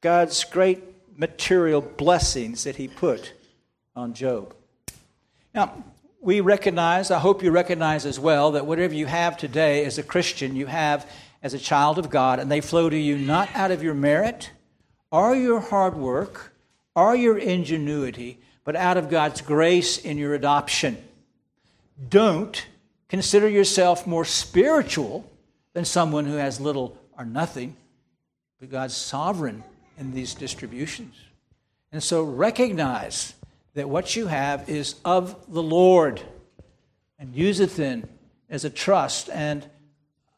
God's 0.00 0.44
great 0.44 0.82
material 1.18 1.82
blessings 1.82 2.64
that 2.64 2.76
he 2.76 2.88
put 2.88 3.34
on 3.94 4.14
Job. 4.14 4.54
Now, 5.54 5.84
we 6.22 6.40
recognize, 6.40 7.10
I 7.10 7.18
hope 7.18 7.42
you 7.42 7.50
recognize 7.50 8.06
as 8.06 8.18
well, 8.18 8.52
that 8.52 8.64
whatever 8.64 8.94
you 8.94 9.06
have 9.06 9.36
today 9.36 9.84
as 9.84 9.98
a 9.98 10.04
Christian, 10.04 10.54
you 10.54 10.66
have 10.66 11.10
as 11.42 11.52
a 11.52 11.58
child 11.58 11.98
of 11.98 12.10
God, 12.10 12.38
and 12.38 12.48
they 12.50 12.60
flow 12.60 12.88
to 12.88 12.96
you 12.96 13.18
not 13.18 13.48
out 13.54 13.72
of 13.72 13.82
your 13.82 13.94
merit 13.94 14.50
or 15.10 15.34
your 15.34 15.58
hard 15.58 15.96
work 15.96 16.52
or 16.94 17.16
your 17.16 17.36
ingenuity, 17.36 18.38
but 18.64 18.76
out 18.76 18.96
of 18.96 19.10
God's 19.10 19.40
grace 19.40 19.98
in 19.98 20.16
your 20.16 20.34
adoption. 20.34 20.96
don't 22.08 22.66
consider 23.08 23.48
yourself 23.48 24.06
more 24.06 24.24
spiritual 24.24 25.28
than 25.72 25.84
someone 25.84 26.24
who 26.24 26.36
has 26.36 26.60
little 26.60 26.96
or 27.18 27.24
nothing, 27.24 27.76
but 28.60 28.70
God's 28.70 28.96
sovereign 28.96 29.64
in 29.98 30.14
these 30.14 30.34
distributions. 30.34 31.14
And 31.90 32.02
so 32.02 32.22
recognize 32.22 33.34
that 33.74 33.88
what 33.88 34.16
you 34.16 34.26
have 34.26 34.68
is 34.68 34.96
of 35.04 35.52
the 35.52 35.62
Lord 35.62 36.20
and 37.18 37.34
use 37.34 37.60
it 37.60 37.70
then 37.76 38.08
as 38.50 38.64
a 38.64 38.70
trust 38.70 39.30
and 39.30 39.66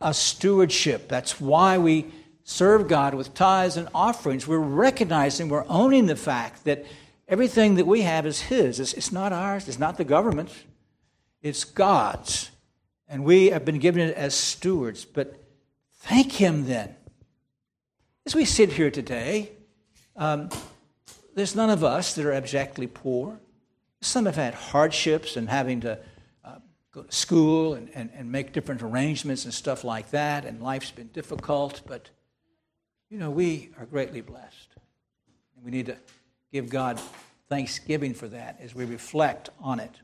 a 0.00 0.14
stewardship. 0.14 1.08
That's 1.08 1.40
why 1.40 1.78
we 1.78 2.06
serve 2.44 2.88
God 2.88 3.14
with 3.14 3.34
tithes 3.34 3.76
and 3.76 3.88
offerings. 3.94 4.46
We're 4.46 4.58
recognizing, 4.58 5.48
we're 5.48 5.64
owning 5.68 6.06
the 6.06 6.16
fact 6.16 6.64
that 6.64 6.84
everything 7.26 7.76
that 7.76 7.86
we 7.86 8.02
have 8.02 8.26
is 8.26 8.42
His. 8.42 8.78
It's, 8.78 8.92
it's 8.92 9.12
not 9.12 9.32
ours, 9.32 9.66
it's 9.66 9.78
not 9.78 9.96
the 9.96 10.04
government's, 10.04 10.54
it's 11.42 11.64
God's. 11.64 12.50
And 13.08 13.24
we 13.24 13.46
have 13.46 13.64
been 13.64 13.78
given 13.78 14.02
it 14.02 14.16
as 14.16 14.34
stewards. 14.34 15.04
But 15.04 15.42
thank 16.00 16.32
Him 16.32 16.66
then. 16.66 16.94
As 18.26 18.34
we 18.34 18.44
sit 18.44 18.72
here 18.72 18.90
today, 18.90 19.52
um, 20.16 20.48
there's 21.34 21.54
none 21.54 21.70
of 21.70 21.82
us 21.82 22.14
that 22.14 22.24
are 22.24 22.32
abjectly 22.32 22.86
poor. 22.86 23.38
Some 24.00 24.26
have 24.26 24.36
had 24.36 24.54
hardships 24.54 25.36
and 25.36 25.48
having 25.48 25.80
to 25.80 25.98
uh, 26.44 26.56
go 26.92 27.02
to 27.02 27.12
school 27.12 27.74
and, 27.74 27.90
and, 27.94 28.10
and 28.14 28.30
make 28.30 28.52
different 28.52 28.82
arrangements 28.82 29.44
and 29.44 29.52
stuff 29.52 29.84
like 29.84 30.10
that, 30.10 30.44
and 30.44 30.62
life's 30.62 30.90
been 30.90 31.08
difficult, 31.08 31.82
but 31.86 32.10
you 33.10 33.18
know, 33.18 33.30
we 33.30 33.70
are 33.78 33.86
greatly 33.86 34.20
blessed. 34.20 34.74
And 35.56 35.64
we 35.64 35.70
need 35.70 35.86
to 35.86 35.96
give 36.52 36.68
God 36.68 37.00
thanksgiving 37.48 38.14
for 38.14 38.28
that 38.28 38.58
as 38.60 38.74
we 38.74 38.84
reflect 38.84 39.50
on 39.60 39.80
it. 39.80 40.00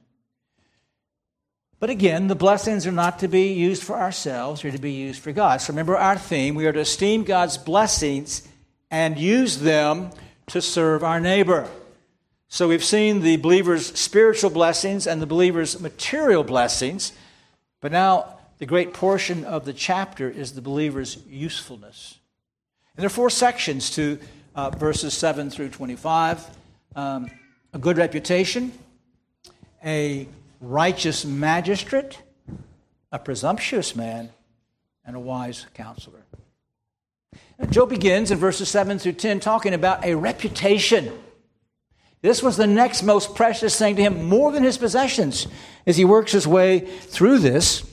But 1.80 1.90
again, 1.90 2.28
the 2.28 2.34
blessings 2.34 2.86
are 2.86 2.92
not 2.92 3.20
to 3.20 3.28
be 3.28 3.54
used 3.54 3.82
for 3.82 3.96
ourselves, 3.96 4.62
they're 4.62 4.70
to 4.70 4.78
be 4.78 4.92
used 4.92 5.22
for 5.22 5.32
God. 5.32 5.60
So 5.60 5.72
remember 5.72 5.96
our 5.96 6.16
theme 6.16 6.54
we 6.54 6.66
are 6.66 6.72
to 6.72 6.80
esteem 6.80 7.24
God's 7.24 7.56
blessings 7.56 8.46
and 8.90 9.18
use 9.18 9.58
them 9.58 10.10
to 10.50 10.60
serve 10.60 11.04
our 11.04 11.20
neighbor. 11.20 11.68
So 12.48 12.66
we've 12.66 12.84
seen 12.84 13.20
the 13.20 13.36
believer's 13.36 13.96
spiritual 13.98 14.50
blessings 14.50 15.06
and 15.06 15.22
the 15.22 15.26
believer's 15.26 15.80
material 15.80 16.42
blessings, 16.42 17.12
but 17.80 17.92
now 17.92 18.38
the 18.58 18.66
great 18.66 18.92
portion 18.92 19.44
of 19.44 19.64
the 19.64 19.72
chapter 19.72 20.28
is 20.28 20.52
the 20.52 20.60
believer's 20.60 21.18
usefulness. 21.28 22.18
And 22.96 23.02
there 23.02 23.06
are 23.06 23.10
four 23.10 23.30
sections 23.30 23.90
to 23.92 24.18
uh, 24.56 24.70
verses 24.70 25.14
7 25.14 25.50
through 25.50 25.68
25 25.68 26.44
um, 26.96 27.30
a 27.72 27.78
good 27.78 27.96
reputation, 27.96 28.72
a 29.84 30.26
righteous 30.60 31.24
magistrate, 31.24 32.18
a 33.12 33.18
presumptuous 33.20 33.94
man, 33.94 34.30
and 35.04 35.14
a 35.14 35.20
wise 35.20 35.66
counselor. 35.74 36.24
Job 37.68 37.90
begins 37.90 38.30
in 38.30 38.38
verses 38.38 38.68
7 38.68 38.98
through 38.98 39.12
10 39.12 39.40
talking 39.40 39.74
about 39.74 40.04
a 40.04 40.14
reputation. 40.14 41.12
This 42.22 42.42
was 42.42 42.56
the 42.56 42.66
next 42.66 43.02
most 43.02 43.34
precious 43.34 43.78
thing 43.78 43.96
to 43.96 44.02
him, 44.02 44.24
more 44.24 44.52
than 44.52 44.62
his 44.62 44.78
possessions, 44.78 45.46
as 45.86 45.96
he 45.96 46.04
works 46.04 46.32
his 46.32 46.46
way 46.46 46.80
through 46.80 47.38
this. 47.38 47.86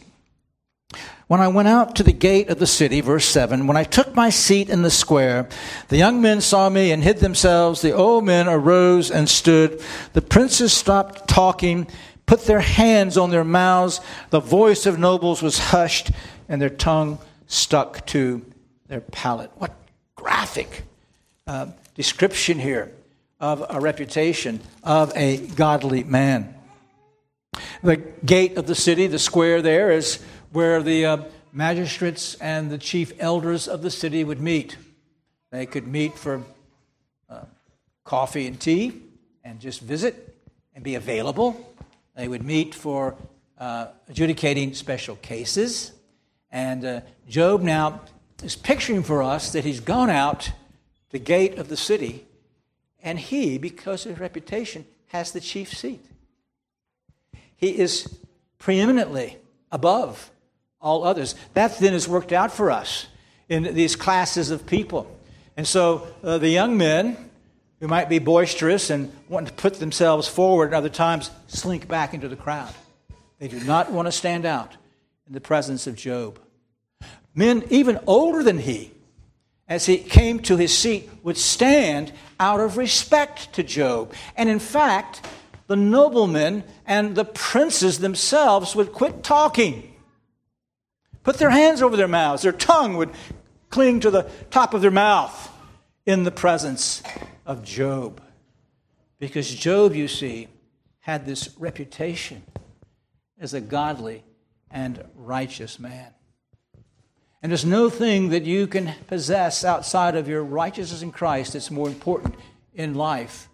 When 1.28 1.42
I 1.42 1.50
went 1.50 1.68
out 1.68 1.96
to 1.98 2.04
the 2.04 2.14
gate 2.14 2.50
of 2.50 2.60
the 2.60 2.68
city, 2.68 3.02
verse 3.02 3.26
7, 3.26 3.68
when 3.68 3.76
I 3.76 3.84
took 3.84 4.16
my 4.16 4.30
seat 4.30 4.70
in 4.70 4.82
the 4.82 4.90
square, 4.90 5.50
the 5.90 5.98
young 5.98 6.22
men 6.22 6.40
saw 6.40 6.70
me 6.70 6.92
and 6.92 7.04
hid 7.04 7.18
themselves. 7.18 7.82
The 7.82 7.92
old 7.92 8.24
men 8.24 8.48
arose 8.48 9.12
and 9.12 9.28
stood. 9.28 9.82
The 10.14 10.22
princes 10.22 10.72
stopped 10.72 11.28
talking, 11.28 11.88
put 12.26 12.46
their 12.46 12.62
hands 12.62 13.18
on 13.18 13.30
their 13.30 13.44
mouths. 13.44 14.00
The 14.30 14.40
voice 14.40 14.86
of 14.86 15.00
nobles 15.00 15.42
was 15.42 15.60
hushed, 15.60 16.12
and 16.48 16.62
their 16.62 16.70
tongue 16.70 17.20
stuck 17.48 18.06
to 18.08 18.46
their 18.88 19.02
palate. 19.02 19.52
What 19.56 19.74
graphic 20.16 20.84
uh, 21.46 21.68
description 21.96 22.60
here 22.60 22.92
of 23.40 23.66
a 23.70 23.80
reputation 23.80 24.60
of 24.84 25.12
a 25.16 25.38
godly 25.38 26.04
man. 26.04 26.56
The 27.84 27.98
gate 27.98 28.58
of 28.58 28.68
the 28.68 28.76
city, 28.76 29.08
the 29.08 29.20
square 29.20 29.62
there, 29.62 29.92
is 29.92 30.22
where 30.52 30.82
the 30.82 31.06
uh, 31.06 31.18
magistrates 31.52 32.36
and 32.36 32.70
the 32.70 32.78
chief 32.78 33.14
elders 33.20 33.68
of 33.68 33.82
the 33.82 33.92
city 33.92 34.24
would 34.24 34.42
meet. 34.42 34.78
They 35.52 35.66
could 35.66 35.88
meet 35.88 36.18
for 36.18 36.44
uh, 37.30 37.46
coffee 38.04 38.48
and 38.48 38.60
tea 38.60 39.02
and 39.44 39.60
just 39.60 39.82
visit 39.82 40.36
and 40.74 40.84
be 40.84 40.96
available. 40.96 41.76
They 42.16 42.28
would 42.28 42.44
meet 42.44 42.74
for 42.74 43.16
uh, 43.60 43.88
adjudicating 44.10 44.74
special 44.74 45.16
cases. 45.18 45.92
And 46.52 46.84
uh, 46.86 47.02
Job 47.28 47.62
now 47.62 48.02
is 48.44 48.56
picturing 48.56 49.04
for 49.04 49.24
us 49.24 49.52
that 49.52 49.66
he's 49.66 49.80
gone 49.80 50.10
out 50.10 50.52
the 51.12 51.20
gate 51.20 51.58
of 51.58 51.70
the 51.70 51.78
city, 51.78 52.26
and 53.02 53.20
he, 53.20 53.58
because 53.58 54.06
of 54.06 54.12
his 54.12 54.20
reputation, 54.20 54.86
has 55.08 55.32
the 55.32 55.40
chief 55.40 55.74
seat. 55.74 56.06
He 57.56 57.78
is 57.80 58.18
preeminently 58.60 59.38
above 59.72 60.30
all 60.82 61.04
others. 61.04 61.36
That 61.54 61.78
then 61.80 61.94
is 61.94 62.08
worked 62.08 62.32
out 62.32 62.52
for 62.52 62.70
us 62.70 63.08
in 63.50 63.64
these 63.74 63.96
classes 63.96 64.52
of 64.52 64.66
people. 64.66 65.10
And 65.56 65.68
so 65.68 66.08
uh, 66.24 66.38
the 66.38 66.50
young 66.50 66.78
men 66.78 67.18
who 67.80 67.88
might 67.88 68.10
be 68.10 68.20
boisterous 68.20 68.90
and 68.90 69.12
want 69.30 69.48
to 69.48 69.54
put 69.54 69.76
themselves 69.76 70.28
forward, 70.28 70.66
and 70.66 70.76
other 70.76 70.90
times 70.90 71.32
slink 71.48 71.88
back 71.88 72.14
into 72.14 72.28
the 72.28 72.36
crowd. 72.36 72.74
They 73.40 73.48
do 73.48 73.60
not 73.62 73.92
want 73.92 74.08
to 74.08 74.12
stand 74.12 74.46
out 74.46 74.76
in 75.28 75.34
the 75.34 75.42
presence 75.42 75.88
of 75.88 75.96
Job 75.96 76.40
men 77.38 77.64
even 77.70 78.00
older 78.08 78.44
than 78.44 78.58
he, 78.58 78.92
as 79.68 79.86
he 79.86 79.98
came 79.98 80.40
to 80.40 80.58
his 80.58 80.76
seat, 80.76 81.10
would 81.24 81.38
stand 81.38 82.12
out 82.40 82.60
of 82.60 82.78
respect 82.78 83.54
to 83.54 83.64
Job. 83.64 84.14
And 84.36 84.50
in 84.50 84.60
fact, 84.60 85.26
the 85.68 85.76
noblemen 85.76 86.64
and 86.86 87.16
the 87.16 87.26
princes 87.26 88.00
themselves 88.00 88.76
would 88.76 88.92
quit 88.92 89.24
talking, 89.24 89.94
put 91.24 91.38
their 91.38 91.52
hands 91.52 91.82
over 91.82 91.96
their 91.96 92.08
mouths, 92.08 92.42
their 92.42 92.52
tongue 92.52 92.98
would 92.98 93.12
cling 93.70 94.00
to 94.00 94.10
the 94.10 94.30
top 94.50 94.74
of 94.74 94.82
their 94.82 94.92
mouth 94.92 95.52
in 96.06 96.24
the 96.24 96.32
presence 96.32 97.04
of 97.46 97.64
Job. 97.64 98.20
Because 99.20 99.54
Job, 99.54 99.94
you 99.94 100.08
see, 100.08 100.48
had 101.00 101.26
this 101.26 101.50
reputation 101.60 102.42
as 103.40 103.54
a 103.54 103.62
godly 103.62 104.24
and 104.72 105.04
righteous 105.16 105.80
man. 105.80 106.14
And 107.42 107.52
there's 107.52 107.66
no 107.66 107.90
thing 107.90 108.30
that 108.30 108.44
you 108.44 108.68
can 108.68 108.94
possess 109.08 109.64
outside 109.64 110.16
of 110.16 110.28
your 110.28 110.44
righteousness 110.44 111.02
in 111.02 111.12
Christ 111.12 111.54
that's 111.54 111.70
more 111.70 111.88
important 111.88 112.36
in 112.74 112.96
life 112.96 113.48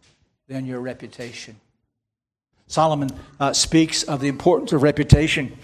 than 0.48 0.66
your 0.66 0.80
reputation. 0.80 1.60
Solomon 2.68 3.10
uh, 3.40 3.54
speaks 3.54 4.04
of 4.04 4.22
the 4.22 4.30
importance 4.30 4.72
of 4.72 4.84
reputation. 4.84 5.58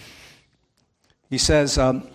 He 1.30 1.38
says, 1.38 1.78
um, 1.78 2.08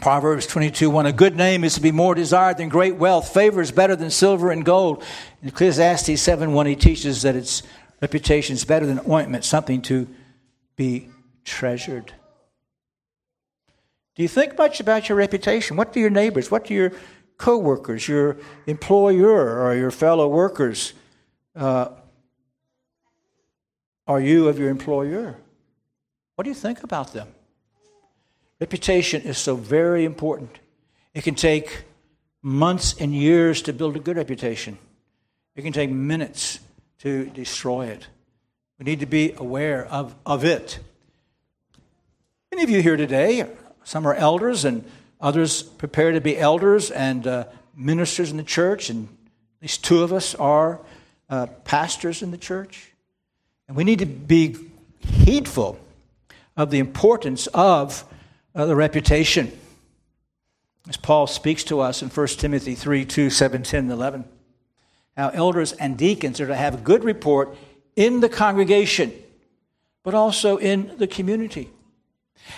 Proverbs 0.00 0.46
22 0.46 0.90
1 0.90 1.06
A 1.06 1.12
good 1.12 1.36
name 1.36 1.64
is 1.64 1.74
to 1.74 1.80
be 1.80 1.90
more 1.90 2.14
desired 2.14 2.58
than 2.58 2.68
great 2.68 2.96
wealth. 2.96 3.32
Favor 3.32 3.60
is 3.60 3.72
better 3.72 3.96
than 3.96 4.10
silver 4.10 4.50
and 4.50 4.64
gold. 4.64 5.02
In 5.42 5.48
Ecclesiastes 5.48 6.20
7 6.20 6.52
1, 6.52 6.66
he 6.66 6.76
teaches 6.76 7.22
that 7.22 7.34
its 7.34 7.62
reputation 8.00 8.54
is 8.54 8.64
better 8.64 8.86
than 8.86 9.00
ointment, 9.10 9.44
something 9.44 9.82
to 9.82 10.08
be 10.76 11.08
treasured. 11.44 12.12
Do 14.18 14.22
you 14.22 14.28
think 14.28 14.58
much 14.58 14.80
about 14.80 15.08
your 15.08 15.16
reputation? 15.16 15.76
What 15.76 15.92
do 15.92 16.00
your 16.00 16.10
neighbors, 16.10 16.50
what 16.50 16.64
do 16.64 16.74
your 16.74 16.90
coworkers, 17.36 18.08
your 18.08 18.36
employer, 18.66 19.62
or 19.62 19.76
your 19.76 19.92
fellow 19.92 20.26
workers 20.26 20.92
uh, 21.54 21.90
are 24.08 24.20
you 24.20 24.48
of 24.48 24.58
your 24.58 24.70
employer? 24.70 25.36
What 26.34 26.42
do 26.42 26.50
you 26.50 26.54
think 26.54 26.82
about 26.82 27.12
them? 27.12 27.28
Reputation 28.58 29.22
is 29.22 29.38
so 29.38 29.54
very 29.54 30.04
important. 30.04 30.58
It 31.14 31.22
can 31.22 31.36
take 31.36 31.84
months 32.42 32.96
and 32.98 33.14
years 33.14 33.62
to 33.62 33.72
build 33.72 33.94
a 33.94 34.00
good 34.00 34.16
reputation. 34.16 34.78
It 35.54 35.62
can 35.62 35.72
take 35.72 35.90
minutes 35.90 36.58
to 37.00 37.26
destroy 37.26 37.86
it. 37.86 38.08
We 38.80 38.84
need 38.84 38.98
to 38.98 39.06
be 39.06 39.34
aware 39.36 39.86
of, 39.86 40.16
of 40.26 40.44
it. 40.44 40.80
Many 42.50 42.64
of 42.64 42.70
you 42.70 42.82
here 42.82 42.96
today 42.96 43.46
some 43.88 44.06
are 44.06 44.12
elders, 44.12 44.66
and 44.66 44.84
others 45.18 45.62
prepare 45.62 46.12
to 46.12 46.20
be 46.20 46.36
elders 46.36 46.90
and 46.90 47.26
uh, 47.26 47.44
ministers 47.74 48.30
in 48.30 48.36
the 48.36 48.42
church, 48.42 48.90
and 48.90 49.08
at 49.08 49.62
least 49.62 49.82
two 49.82 50.02
of 50.02 50.12
us 50.12 50.34
are 50.34 50.78
uh, 51.30 51.46
pastors 51.64 52.22
in 52.22 52.30
the 52.30 52.36
church. 52.36 52.92
And 53.66 53.74
we 53.74 53.84
need 53.84 54.00
to 54.00 54.06
be 54.06 54.56
heedful 55.24 55.80
of 56.54 56.70
the 56.70 56.80
importance 56.80 57.46
of 57.54 58.04
uh, 58.54 58.66
the 58.66 58.76
reputation. 58.76 59.58
As 60.86 60.98
Paul 60.98 61.26
speaks 61.26 61.64
to 61.64 61.80
us 61.80 62.02
in 62.02 62.10
1 62.10 62.26
Timothy 62.26 62.74
3 62.74 63.06
2, 63.06 63.30
7, 63.30 63.62
10, 63.62 63.80
and 63.80 63.90
11. 63.90 64.24
How 65.16 65.30
elders 65.30 65.72
and 65.72 65.96
deacons 65.96 66.42
are 66.42 66.46
to 66.46 66.54
have 66.54 66.74
a 66.74 66.78
good 66.78 67.04
report 67.04 67.56
in 67.96 68.20
the 68.20 68.28
congregation 68.28 69.14
but 70.02 70.14
also 70.14 70.58
in 70.58 70.92
the 70.98 71.06
community. 71.06 71.70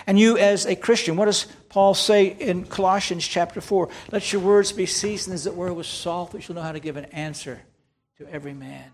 And 0.07 0.19
you, 0.19 0.37
as 0.37 0.65
a 0.65 0.75
Christian, 0.75 1.15
what 1.15 1.25
does 1.25 1.45
Paul 1.69 1.93
say 1.93 2.27
in 2.27 2.65
Colossians 2.65 3.27
chapter 3.27 3.61
4? 3.61 3.89
Let 4.11 4.31
your 4.31 4.41
words 4.41 4.71
be 4.71 4.85
seasoned 4.85 5.33
as 5.33 5.45
it 5.45 5.55
were 5.55 5.73
with 5.73 5.85
salt, 5.85 6.31
that 6.31 6.47
you'll 6.47 6.55
know 6.55 6.61
how 6.61 6.71
to 6.71 6.79
give 6.79 6.97
an 6.97 7.05
answer 7.05 7.61
to 8.17 8.27
every 8.31 8.53
man. 8.53 8.91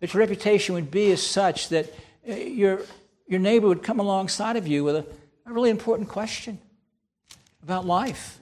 That 0.00 0.14
your 0.14 0.20
reputation 0.20 0.74
would 0.74 0.90
be 0.90 1.10
as 1.12 1.22
such 1.22 1.68
that 1.70 1.92
uh, 2.28 2.34
your, 2.34 2.80
your 3.26 3.40
neighbor 3.40 3.66
would 3.66 3.82
come 3.82 4.00
alongside 4.00 4.56
of 4.56 4.66
you 4.66 4.84
with 4.84 4.96
a, 4.96 5.06
a 5.46 5.52
really 5.52 5.70
important 5.70 6.08
question 6.08 6.58
about 7.62 7.86
life. 7.86 8.38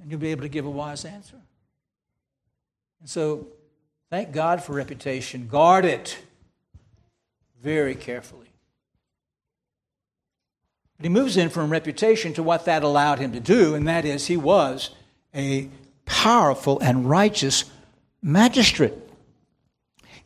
And 0.00 0.10
you'll 0.10 0.20
be 0.20 0.30
able 0.30 0.42
to 0.42 0.48
give 0.48 0.66
a 0.66 0.70
wise 0.70 1.04
answer. 1.04 1.36
And 3.00 3.08
so, 3.08 3.48
thank 4.10 4.32
God 4.32 4.62
for 4.62 4.72
reputation. 4.72 5.46
Guard 5.46 5.84
it 5.84 6.18
very 7.62 7.94
carefully. 7.94 8.49
But 11.00 11.06
he 11.06 11.14
moves 11.14 11.38
in 11.38 11.48
from 11.48 11.70
reputation 11.70 12.34
to 12.34 12.42
what 12.42 12.66
that 12.66 12.82
allowed 12.82 13.20
him 13.20 13.32
to 13.32 13.40
do, 13.40 13.74
and 13.74 13.88
that 13.88 14.04
is 14.04 14.26
he 14.26 14.36
was 14.36 14.90
a 15.34 15.70
powerful 16.04 16.78
and 16.80 17.08
righteous 17.08 17.64
magistrate. 18.20 18.92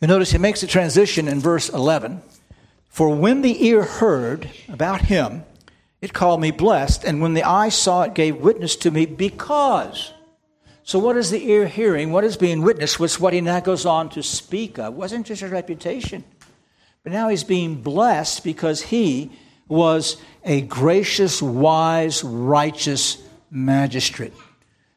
You 0.01 0.09
notice 0.09 0.33
he 0.33 0.39
makes 0.39 0.65
a 0.65 0.67
transition 0.67 1.29
in 1.29 1.39
verse 1.39 1.69
11. 1.69 2.23
For 2.89 3.15
when 3.15 3.43
the 3.43 3.65
ear 3.65 3.85
heard 3.85 4.51
about 4.69 5.03
him, 5.03 5.45
it 6.01 6.13
called 6.13 6.41
me 6.41 6.51
blessed, 6.51 7.05
and 7.05 7.23
when 7.23 7.35
the 7.35 7.45
eye 7.45 7.69
saw 7.69 8.03
it, 8.03 8.15
gave 8.15 8.39
witness 8.39 8.75
to 8.75 8.91
me 8.91 9.07
because. 9.07 10.13
So, 10.83 10.99
what 10.99 11.17
is 11.17 11.31
the 11.31 11.49
ear 11.49 11.69
hearing? 11.69 12.11
What 12.11 12.25
is 12.25 12.37
being 12.37 12.63
witnessed? 12.63 12.99
Was 12.99 13.21
what 13.21 13.33
he 13.33 13.41
now 13.41 13.61
goes 13.61 13.87
on 13.87 14.09
to 14.09 14.25
speak 14.25 14.81
of. 14.81 14.95
It 14.95 14.99
wasn't 14.99 15.27
just 15.27 15.43
his 15.43 15.53
reputation, 15.53 16.25
but 17.05 17.13
now 17.13 17.29
he's 17.29 17.45
being 17.45 17.81
blessed 17.81 18.43
because 18.43 18.83
he 18.83 19.31
was 19.69 20.17
a 20.45 20.63
gracious, 20.63 21.41
wise, 21.41 22.23
righteous 22.23 23.23
magistrate. 23.51 24.33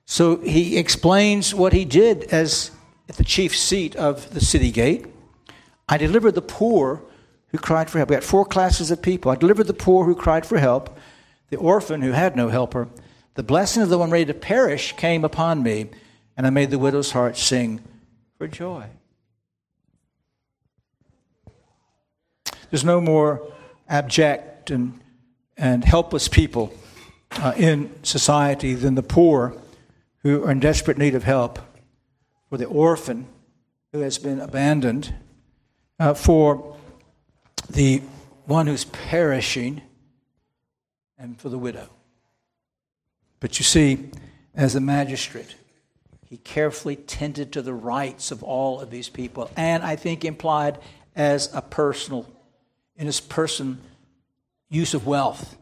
So 0.06 0.38
he 0.38 0.78
explains 0.78 1.54
what 1.54 1.74
he 1.74 1.86
did 1.86 2.26
as 2.26 2.72
at 3.10 3.16
the 3.16 3.24
chief 3.24 3.56
seat 3.56 3.96
of 3.96 4.34
the 4.34 4.42
city 4.42 4.72
gate. 4.72 5.08
I 5.88 5.98
delivered 5.98 6.36
the 6.36 6.42
poor 6.42 7.02
who 7.50 7.58
cried 7.58 7.90
for 7.90 7.98
help. 7.98 8.10
We 8.10 8.16
had 8.16 8.24
four 8.24 8.46
classes 8.46 8.92
of 8.92 9.02
people. 9.02 9.32
I 9.32 9.36
delivered 9.36 9.68
the 9.68 9.74
poor 9.74 10.06
who 10.06 10.16
cried 10.16 10.46
for 10.46 10.58
help, 10.58 10.98
the 11.50 11.58
orphan 11.58 12.02
who 12.02 12.12
had 12.12 12.36
no 12.36 12.50
helper. 12.50 12.90
The 13.36 13.44
blessing 13.44 13.84
of 13.84 13.90
the 13.90 13.98
one 13.98 14.12
ready 14.12 14.26
to 14.26 14.34
perish 14.34 14.94
came 14.94 15.24
upon 15.24 15.64
me, 15.64 15.90
and 16.36 16.46
I 16.46 16.50
made 16.50 16.72
the 16.72 16.80
widow's 16.80 17.12
heart 17.12 17.38
sing 17.38 17.82
for 18.38 18.48
joy. 18.48 18.88
There's 22.70 22.84
no 22.84 23.00
more 23.00 23.48
abject 23.88 24.57
and 24.70 25.00
and 25.58 25.84
helpless 25.84 26.28
people 26.28 26.72
uh, 27.32 27.54
in 27.58 27.92
society 28.04 28.74
than 28.76 28.96
the 28.96 29.04
poor 29.04 29.56
who 30.24 30.44
are 30.44 30.52
in 30.52 30.60
desperate 30.60 30.98
need 30.98 31.16
of 31.16 31.24
help, 31.24 31.60
for 32.50 32.58
the 32.58 32.66
orphan 32.66 33.28
who 33.92 34.02
has 34.02 34.18
been 34.18 34.40
abandoned, 34.40 35.14
uh, 36.00 36.14
for 36.14 36.78
the 37.70 38.02
one 38.46 38.68
who's 38.68 38.86
perishing, 38.86 39.82
and 41.18 41.40
for 41.40 41.50
the 41.50 41.58
widow. 41.58 41.90
But 43.40 43.60
you 43.60 43.64
see, 43.64 44.10
as 44.56 44.76
a 44.76 44.80
magistrate, 44.80 45.56
he 46.30 46.38
carefully 46.38 46.96
tended 46.96 47.54
to 47.54 47.62
the 47.62 47.74
rights 47.74 48.32
of 48.32 48.44
all 48.44 48.80
of 48.80 48.90
these 48.90 49.10
people, 49.10 49.50
and 49.56 49.84
I 49.84 49.96
think 49.96 50.24
implied 50.24 50.78
as 51.16 51.54
a 51.54 51.62
personal, 51.62 52.28
in 52.96 53.06
his 53.06 53.20
person, 53.20 53.82
use 54.70 54.94
of 54.94 55.06
wealth. 55.06 55.58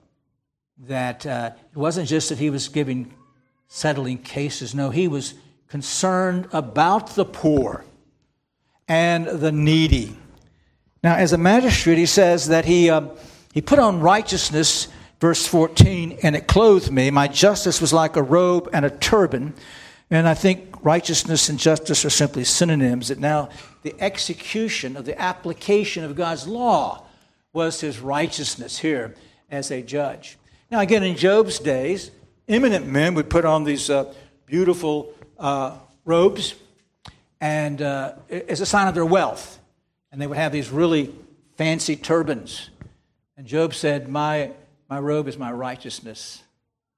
That 0.87 1.25
uh, 1.25 1.51
it 1.71 1.77
wasn't 1.77 2.09
just 2.09 2.29
that 2.29 2.37
he 2.37 2.49
was 2.49 2.67
giving 2.67 3.13
settling 3.67 4.17
cases, 4.17 4.75
no, 4.75 4.89
he 4.89 5.07
was 5.07 5.33
concerned 5.67 6.47
about 6.51 7.15
the 7.15 7.25
poor 7.25 7.83
and 8.87 9.25
the 9.25 9.51
needy. 9.51 10.15
Now, 11.03 11.15
as 11.15 11.33
a 11.33 11.37
magistrate, 11.37 11.97
he 11.97 12.05
says 12.05 12.47
that 12.47 12.65
he, 12.65 12.89
uh, 12.89 13.09
he 13.53 13.61
put 13.61 13.79
on 13.79 13.99
righteousness, 13.99 14.87
verse 15.19 15.45
14, 15.45 16.19
and 16.23 16.35
it 16.35 16.47
clothed 16.47 16.91
me. 16.91 17.11
My 17.11 17.27
justice 17.27 17.81
was 17.81 17.93
like 17.93 18.15
a 18.15 18.23
robe 18.23 18.69
and 18.73 18.85
a 18.85 18.89
turban. 18.89 19.53
And 20.09 20.27
I 20.27 20.35
think 20.35 20.83
righteousness 20.83 21.49
and 21.49 21.57
justice 21.57 22.05
are 22.05 22.09
simply 22.09 22.43
synonyms. 22.43 23.07
That 23.07 23.19
now 23.19 23.49
the 23.81 23.95
execution 23.99 24.95
of 24.95 25.05
the 25.05 25.19
application 25.19 26.03
of 26.03 26.15
God's 26.15 26.47
law 26.47 27.04
was 27.55 27.79
his 27.79 27.99
righteousness 27.99 28.77
here 28.77 29.15
as 29.49 29.71
a 29.71 29.81
judge. 29.81 30.37
Now, 30.69 30.81
again, 30.81 31.03
in 31.03 31.15
Job's 31.15 31.57
days, 31.57 32.11
eminent 32.49 32.85
men 32.85 33.15
would 33.15 33.29
put 33.29 33.45
on 33.45 33.63
these 33.63 33.89
uh, 33.89 34.13
beautiful 34.45 35.13
uh, 35.39 35.77
robes 36.03 36.53
and 37.39 37.81
uh, 37.81 38.13
as 38.29 38.59
a 38.59 38.65
sign 38.65 38.89
of 38.89 38.93
their 38.93 39.05
wealth. 39.05 39.57
And 40.11 40.21
they 40.21 40.27
would 40.27 40.37
have 40.37 40.51
these 40.51 40.69
really 40.69 41.15
fancy 41.55 41.95
turbans. 41.95 42.69
And 43.37 43.47
Job 43.47 43.73
said, 43.73 44.09
My, 44.09 44.51
my 44.89 44.99
robe 44.99 45.29
is 45.29 45.37
my 45.37 45.51
righteousness, 45.51 46.43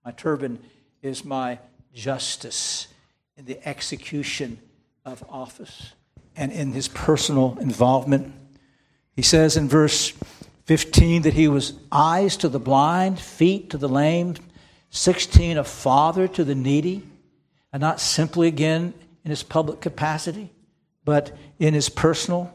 my 0.03 0.11
turban 0.11 0.57
is 1.03 1.23
my 1.23 1.59
justice 1.93 2.87
in 3.37 3.45
the 3.45 3.65
execution 3.67 4.57
of 5.05 5.23
office 5.29 5.93
and 6.35 6.51
in 6.51 6.71
his 6.71 6.87
personal 6.87 7.57
involvement. 7.61 8.33
He 9.15 9.21
says 9.21 9.57
in 9.57 9.67
verse 9.67 10.13
15, 10.67 11.21
that 11.21 11.33
he 11.33 11.47
was 11.47 11.73
eyes 11.93 12.35
to 12.37 12.49
the 12.49 12.59
blind, 12.59 13.19
feet 13.19 13.69
to 13.69 13.77
the 13.77 13.87
lame. 13.87 14.35
16, 14.89 15.57
a 15.57 15.63
father 15.63 16.27
to 16.27 16.43
the 16.43 16.55
needy. 16.55 17.03
And 17.71 17.79
not 17.79 18.01
simply, 18.01 18.49
again, 18.49 18.93
in 19.23 19.29
his 19.29 19.43
public 19.43 19.79
capacity, 19.79 20.51
but 21.05 21.35
in 21.57 21.73
his 21.73 21.87
personal 21.87 22.53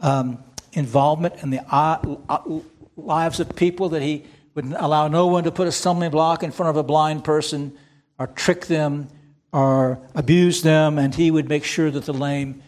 um, 0.00 0.42
involvement 0.72 1.42
in 1.42 1.50
the 1.50 1.60
uh, 1.72 2.16
uh, 2.28 2.60
lives 2.96 3.38
of 3.38 3.54
people, 3.54 3.90
that 3.90 4.02
he 4.02 4.24
would 4.54 4.66
allow 4.76 5.06
no 5.06 5.28
one 5.28 5.44
to 5.44 5.52
put 5.52 5.68
a 5.68 5.72
stumbling 5.72 6.10
block 6.10 6.42
in 6.42 6.50
front 6.50 6.70
of 6.70 6.76
a 6.76 6.82
blind 6.82 7.22
person 7.22 7.76
or 8.18 8.26
trick 8.26 8.66
them 8.66 9.08
or 9.52 10.00
abuse 10.16 10.62
them, 10.62 10.98
and 10.98 11.14
he 11.14 11.30
would 11.30 11.48
make 11.48 11.62
sure 11.62 11.90
that 11.90 12.04
the 12.04 12.12
lame 12.12 12.62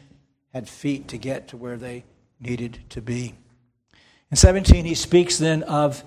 had 0.54 0.68
feet 0.68 1.08
to 1.08 1.18
get 1.18 1.48
to 1.48 1.56
where 1.56 1.76
they 1.76 2.04
needed 2.40 2.78
to 2.90 3.00
be. 3.00 3.34
In 4.30 4.36
17, 4.36 4.84
he 4.84 4.94
speaks 4.94 5.38
then 5.38 5.62
of 5.62 6.02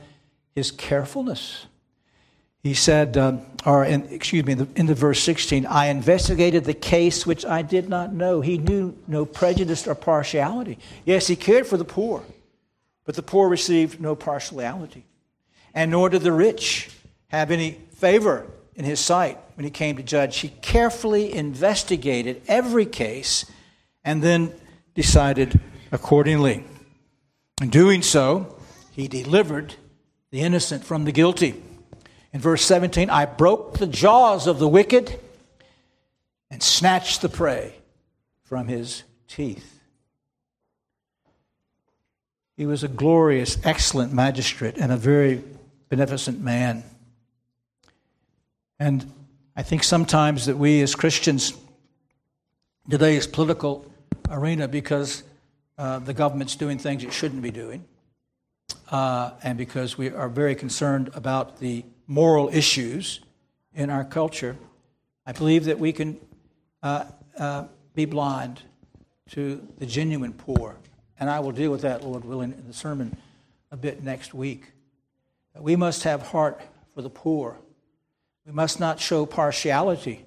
his 0.53 0.71
carefulness. 0.71 1.65
He 2.61 2.73
said, 2.73 3.17
um, 3.17 3.41
or 3.65 3.85
in, 3.85 4.03
excuse 4.09 4.45
me, 4.45 4.51
in 4.51 4.57
the, 4.57 4.67
in 4.75 4.85
the 4.85 4.93
verse 4.93 5.21
16, 5.23 5.65
I 5.65 5.87
investigated 5.87 6.65
the 6.65 6.73
case 6.73 7.25
which 7.25 7.45
I 7.45 7.61
did 7.61 7.87
not 7.87 8.13
know. 8.13 8.41
He 8.41 8.57
knew 8.57 8.97
no 9.07 9.25
prejudice 9.25 9.87
or 9.87 9.95
partiality. 9.95 10.77
Yes, 11.05 11.27
he 11.27 11.37
cared 11.37 11.67
for 11.67 11.77
the 11.77 11.85
poor, 11.85 12.23
but 13.05 13.15
the 13.15 13.23
poor 13.23 13.47
received 13.47 14.01
no 14.01 14.15
partiality. 14.15 15.05
And 15.73 15.91
nor 15.91 16.09
did 16.09 16.23
the 16.23 16.33
rich 16.33 16.89
have 17.27 17.51
any 17.51 17.71
favor 17.91 18.45
in 18.75 18.83
his 18.83 18.99
sight 18.99 19.37
when 19.55 19.63
he 19.63 19.71
came 19.71 19.95
to 19.95 20.03
judge. 20.03 20.39
He 20.39 20.49
carefully 20.61 21.33
investigated 21.33 22.41
every 22.47 22.85
case 22.85 23.45
and 24.03 24.21
then 24.21 24.51
decided 24.95 25.59
accordingly. 25.93 26.65
In 27.61 27.69
doing 27.69 28.01
so, 28.01 28.57
he 28.91 29.07
delivered 29.07 29.75
the 30.31 30.41
innocent 30.41 30.83
from 30.83 31.05
the 31.05 31.11
guilty. 31.11 31.61
In 32.31 32.39
verse 32.39 32.63
17, 32.63 33.09
I 33.09 33.25
broke 33.25 33.77
the 33.77 33.87
jaws 33.87 34.47
of 34.47 34.59
the 34.59 34.67
wicked 34.67 35.19
and 36.49 36.63
snatched 36.63 37.21
the 37.21 37.29
prey 37.29 37.75
from 38.43 38.67
his 38.67 39.03
teeth. 39.27 39.79
He 42.55 42.65
was 42.65 42.83
a 42.83 42.87
glorious, 42.87 43.57
excellent 43.63 44.13
magistrate 44.13 44.75
and 44.77 44.91
a 44.91 44.97
very 44.97 45.43
beneficent 45.89 46.41
man. 46.41 46.83
And 48.79 49.11
I 49.55 49.63
think 49.63 49.83
sometimes 49.83 50.45
that 50.45 50.57
we 50.57 50.81
as 50.81 50.95
Christians, 50.95 51.53
today's 52.89 53.27
political 53.27 53.85
arena, 54.29 54.67
because 54.67 55.23
uh, 55.79 55.97
the 55.97 56.13
government's 56.13 56.55
doing 56.55 56.77
things 56.77 57.03
it 57.03 57.13
shouldn't 57.13 57.41
be 57.41 57.51
doing, 57.51 57.85
uh, 58.91 59.31
and 59.41 59.57
because 59.57 59.97
we 59.97 60.11
are 60.11 60.29
very 60.29 60.53
concerned 60.53 61.09
about 61.15 61.59
the 61.59 61.85
moral 62.05 62.49
issues 62.49 63.21
in 63.73 63.89
our 63.89 64.03
culture, 64.03 64.57
I 65.25 65.31
believe 65.31 65.65
that 65.65 65.79
we 65.79 65.93
can 65.93 66.19
uh, 66.83 67.05
uh, 67.37 67.63
be 67.95 68.05
blind 68.05 68.61
to 69.29 69.65
the 69.77 69.85
genuine 69.85 70.33
poor. 70.33 70.75
And 71.19 71.29
I 71.29 71.39
will 71.39 71.51
deal 71.51 71.71
with 71.71 71.81
that, 71.81 72.03
Lord 72.03 72.25
willing, 72.25 72.51
in 72.51 72.67
the 72.67 72.73
sermon 72.73 73.15
a 73.71 73.77
bit 73.77 74.03
next 74.03 74.33
week. 74.33 74.71
We 75.57 75.75
must 75.75 76.03
have 76.03 76.21
heart 76.21 76.61
for 76.93 77.01
the 77.01 77.09
poor. 77.09 77.57
We 78.45 78.51
must 78.51 78.79
not 78.79 78.99
show 78.99 79.25
partiality. 79.25 80.25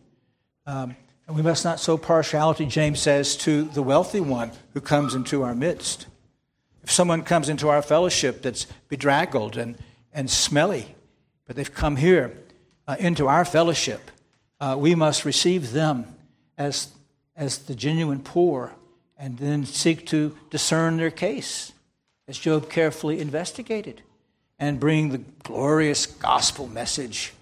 Um, 0.66 0.96
and 1.26 1.36
we 1.36 1.42
must 1.42 1.64
not 1.64 1.80
show 1.80 1.96
partiality, 1.96 2.66
James 2.66 3.00
says, 3.00 3.36
to 3.38 3.64
the 3.64 3.82
wealthy 3.82 4.20
one 4.20 4.50
who 4.74 4.80
comes 4.80 5.14
into 5.14 5.42
our 5.42 5.54
midst. 5.54 6.06
If 6.82 6.90
someone 6.90 7.22
comes 7.22 7.48
into 7.48 7.68
our 7.68 7.82
fellowship 7.82 8.42
that's 8.42 8.66
bedraggled 8.88 9.56
and, 9.56 9.78
and 10.12 10.28
smelly, 10.28 10.94
but 11.46 11.56
they've 11.56 11.72
come 11.72 11.96
here 11.96 12.36
uh, 12.88 12.96
into 12.98 13.28
our 13.28 13.44
fellowship, 13.44 14.10
uh, 14.60 14.76
we 14.78 14.94
must 14.94 15.24
receive 15.24 15.72
them 15.72 16.06
as, 16.58 16.88
as 17.36 17.58
the 17.58 17.74
genuine 17.74 18.20
poor 18.20 18.72
and 19.16 19.38
then 19.38 19.64
seek 19.64 20.06
to 20.08 20.36
discern 20.50 20.96
their 20.96 21.10
case, 21.10 21.72
as 22.26 22.36
Job 22.36 22.68
carefully 22.68 23.20
investigated, 23.20 24.02
and 24.58 24.80
bring 24.80 25.10
the 25.10 25.22
glorious 25.44 26.06
gospel 26.06 26.66
message 26.66 27.32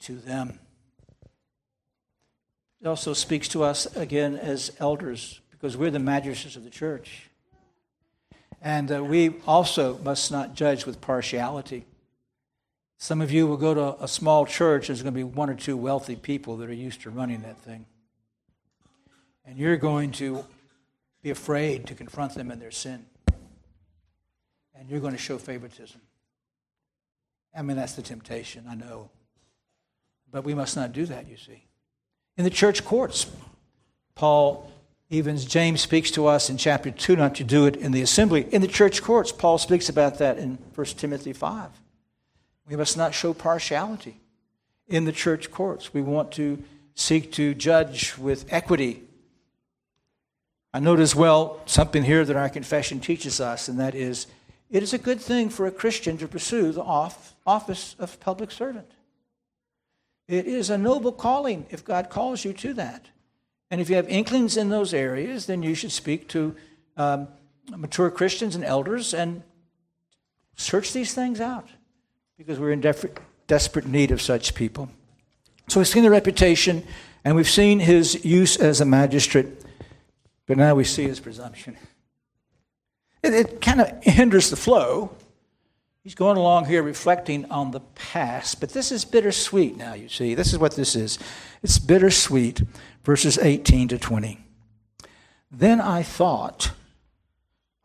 to 0.00 0.16
them. 0.16 0.58
It 2.80 2.86
also 2.86 3.12
speaks 3.12 3.48
to 3.48 3.62
us 3.62 3.86
again 3.94 4.36
as 4.36 4.72
elders 4.78 5.40
because 5.50 5.76
we're 5.76 5.90
the 5.90 5.98
magistrates 5.98 6.56
of 6.56 6.64
the 6.64 6.70
church. 6.70 7.28
And 8.62 8.90
uh, 8.90 9.04
we 9.04 9.34
also 9.46 9.98
must 9.98 10.30
not 10.30 10.54
judge 10.54 10.86
with 10.86 11.00
partiality. 11.00 11.84
Some 12.96 13.20
of 13.20 13.30
you 13.30 13.46
will 13.46 13.56
go 13.56 13.74
to 13.74 14.02
a 14.02 14.08
small 14.08 14.46
church, 14.46 14.86
there's 14.86 15.02
going 15.02 15.14
to 15.14 15.18
be 15.18 15.24
one 15.24 15.48
or 15.48 15.54
two 15.54 15.76
wealthy 15.76 16.16
people 16.16 16.58
that 16.58 16.68
are 16.68 16.74
used 16.74 17.02
to 17.02 17.10
running 17.10 17.42
that 17.42 17.58
thing. 17.58 17.86
And 19.46 19.58
you're 19.58 19.78
going 19.78 20.12
to 20.12 20.44
be 21.22 21.30
afraid 21.30 21.86
to 21.86 21.94
confront 21.94 22.34
them 22.34 22.50
in 22.50 22.58
their 22.58 22.70
sin. 22.70 23.06
And 24.74 24.88
you're 24.88 25.00
going 25.00 25.12
to 25.12 25.18
show 25.18 25.38
favoritism. 25.38 26.00
I 27.54 27.62
mean, 27.62 27.76
that's 27.76 27.94
the 27.94 28.02
temptation, 28.02 28.64
I 28.68 28.74
know. 28.74 29.10
But 30.30 30.44
we 30.44 30.54
must 30.54 30.76
not 30.76 30.92
do 30.92 31.06
that, 31.06 31.28
you 31.28 31.36
see. 31.36 31.64
In 32.36 32.44
the 32.44 32.50
church 32.50 32.84
courts, 32.84 33.26
Paul, 34.14 34.70
even 35.08 35.36
James 35.36 35.80
speaks 35.80 36.10
to 36.12 36.26
us 36.26 36.48
in 36.48 36.56
chapter 36.56 36.90
2 36.90 37.16
not 37.16 37.34
to 37.36 37.44
do 37.44 37.66
it 37.66 37.76
in 37.76 37.92
the 37.92 38.02
assembly. 38.02 38.46
In 38.52 38.62
the 38.62 38.68
church 38.68 39.02
courts, 39.02 39.32
Paul 39.32 39.58
speaks 39.58 39.88
about 39.88 40.18
that 40.18 40.38
in 40.38 40.58
1 40.74 40.86
Timothy 40.86 41.32
5. 41.32 41.70
We 42.68 42.76
must 42.76 42.96
not 42.96 43.14
show 43.14 43.34
partiality 43.34 44.20
in 44.88 45.04
the 45.04 45.12
church 45.12 45.50
courts. 45.50 45.92
We 45.92 46.02
want 46.02 46.32
to 46.32 46.62
seek 46.94 47.32
to 47.32 47.54
judge 47.54 48.16
with 48.18 48.46
equity. 48.52 49.02
I 50.72 50.80
note 50.80 51.00
as 51.00 51.16
well 51.16 51.60
something 51.66 52.04
here 52.04 52.24
that 52.24 52.36
our 52.36 52.48
confession 52.48 53.00
teaches 53.00 53.40
us, 53.40 53.68
and 53.68 53.80
that 53.80 53.94
is 53.94 54.26
it 54.70 54.84
is 54.84 54.92
a 54.92 54.98
good 54.98 55.20
thing 55.20 55.48
for 55.48 55.66
a 55.66 55.72
Christian 55.72 56.16
to 56.18 56.28
pursue 56.28 56.70
the 56.70 56.82
office 56.82 57.96
of 57.98 58.20
public 58.20 58.52
servant. 58.52 58.92
It 60.30 60.46
is 60.46 60.70
a 60.70 60.78
noble 60.78 61.10
calling 61.10 61.66
if 61.70 61.84
God 61.84 62.08
calls 62.08 62.44
you 62.44 62.52
to 62.52 62.72
that. 62.74 63.06
And 63.68 63.80
if 63.80 63.90
you 63.90 63.96
have 63.96 64.08
inklings 64.08 64.56
in 64.56 64.68
those 64.68 64.94
areas, 64.94 65.46
then 65.46 65.64
you 65.64 65.74
should 65.74 65.90
speak 65.90 66.28
to 66.28 66.54
um, 66.96 67.26
mature 67.68 68.12
Christians 68.12 68.54
and 68.54 68.64
elders 68.64 69.12
and 69.12 69.42
search 70.54 70.92
these 70.92 71.12
things 71.14 71.40
out 71.40 71.68
because 72.38 72.60
we're 72.60 72.70
in 72.70 72.80
def- 72.80 73.06
desperate 73.48 73.86
need 73.86 74.12
of 74.12 74.22
such 74.22 74.54
people. 74.54 74.88
So 75.66 75.80
we've 75.80 75.88
seen 75.88 76.04
the 76.04 76.10
reputation 76.10 76.84
and 77.24 77.34
we've 77.34 77.50
seen 77.50 77.80
his 77.80 78.24
use 78.24 78.56
as 78.56 78.80
a 78.80 78.84
magistrate, 78.84 79.48
but 80.46 80.56
now 80.56 80.76
we 80.76 80.84
see 80.84 81.08
his 81.08 81.18
presumption. 81.18 81.76
It, 83.24 83.34
it 83.34 83.60
kind 83.60 83.80
of 83.80 84.04
hinders 84.04 84.48
the 84.48 84.56
flow 84.56 85.10
He's 86.02 86.14
going 86.14 86.38
along 86.38 86.64
here 86.64 86.82
reflecting 86.82 87.44
on 87.50 87.72
the 87.72 87.80
past, 87.80 88.58
but 88.58 88.70
this 88.70 88.90
is 88.90 89.04
bittersweet 89.04 89.76
now, 89.76 89.92
you 89.92 90.08
see. 90.08 90.34
This 90.34 90.52
is 90.52 90.58
what 90.58 90.74
this 90.74 90.96
is. 90.96 91.18
It's 91.62 91.78
bittersweet, 91.78 92.62
verses 93.04 93.36
18 93.36 93.88
to 93.88 93.98
20. 93.98 94.40
Then 95.50 95.78
I 95.78 96.02
thought, 96.02 96.72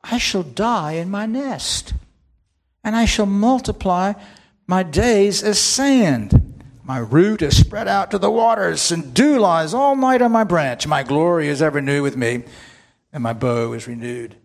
I 0.01 0.17
shall 0.17 0.43
die 0.43 0.93
in 0.93 1.10
my 1.10 1.25
nest, 1.25 1.93
and 2.86 2.95
I 2.95 3.04
shall 3.04 3.25
multiply 3.25 4.13
my 4.65 4.82
days 4.82 5.43
as 5.43 5.60
sand. 5.60 6.63
My 6.84 6.99
root 6.99 7.41
is 7.41 7.58
spread 7.58 7.89
out 7.89 8.12
to 8.12 8.17
the 8.17 8.32
waters, 8.32 8.93
and 8.93 9.13
dew 9.13 9.39
lies 9.39 9.73
all 9.73 9.97
night 9.97 10.21
on 10.21 10.32
my 10.32 10.45
branch. 10.45 10.88
My 10.88 11.04
glory 11.04 11.49
is 11.49 11.62
ever 11.62 11.82
new 11.82 12.01
with 12.01 12.15
me, 12.15 12.43
and 13.12 13.21
my 13.21 13.34
bow 13.34 13.73
is 13.73 13.88
renewed 13.88 14.38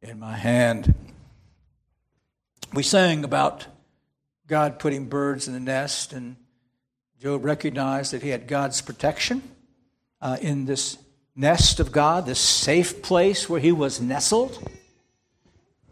in 0.00 0.18
my 0.18 0.36
hand. 0.36 0.94
We 2.74 2.82
sang 2.82 3.22
about 3.22 3.68
God 4.48 4.80
putting 4.80 5.06
birds 5.06 5.46
in 5.46 5.54
the 5.54 5.60
nest, 5.60 6.12
and 6.12 6.34
Job 7.20 7.44
recognized 7.44 8.12
that 8.12 8.20
he 8.20 8.30
had 8.30 8.48
God's 8.48 8.80
protection 8.80 9.42
uh, 10.20 10.38
in 10.40 10.64
this 10.64 10.98
nest 11.36 11.78
of 11.78 11.92
God, 11.92 12.26
this 12.26 12.40
safe 12.40 13.00
place 13.00 13.48
where 13.48 13.60
he 13.60 13.70
was 13.70 14.00
nestled. 14.00 14.58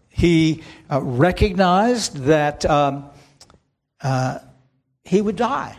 He 0.09 0.65
uh, 0.91 1.01
recognized 1.01 2.17
that 2.25 2.67
um, 2.67 3.11
uh, 4.01 4.41
he 5.05 5.23
would 5.23 5.37
die. 5.37 5.79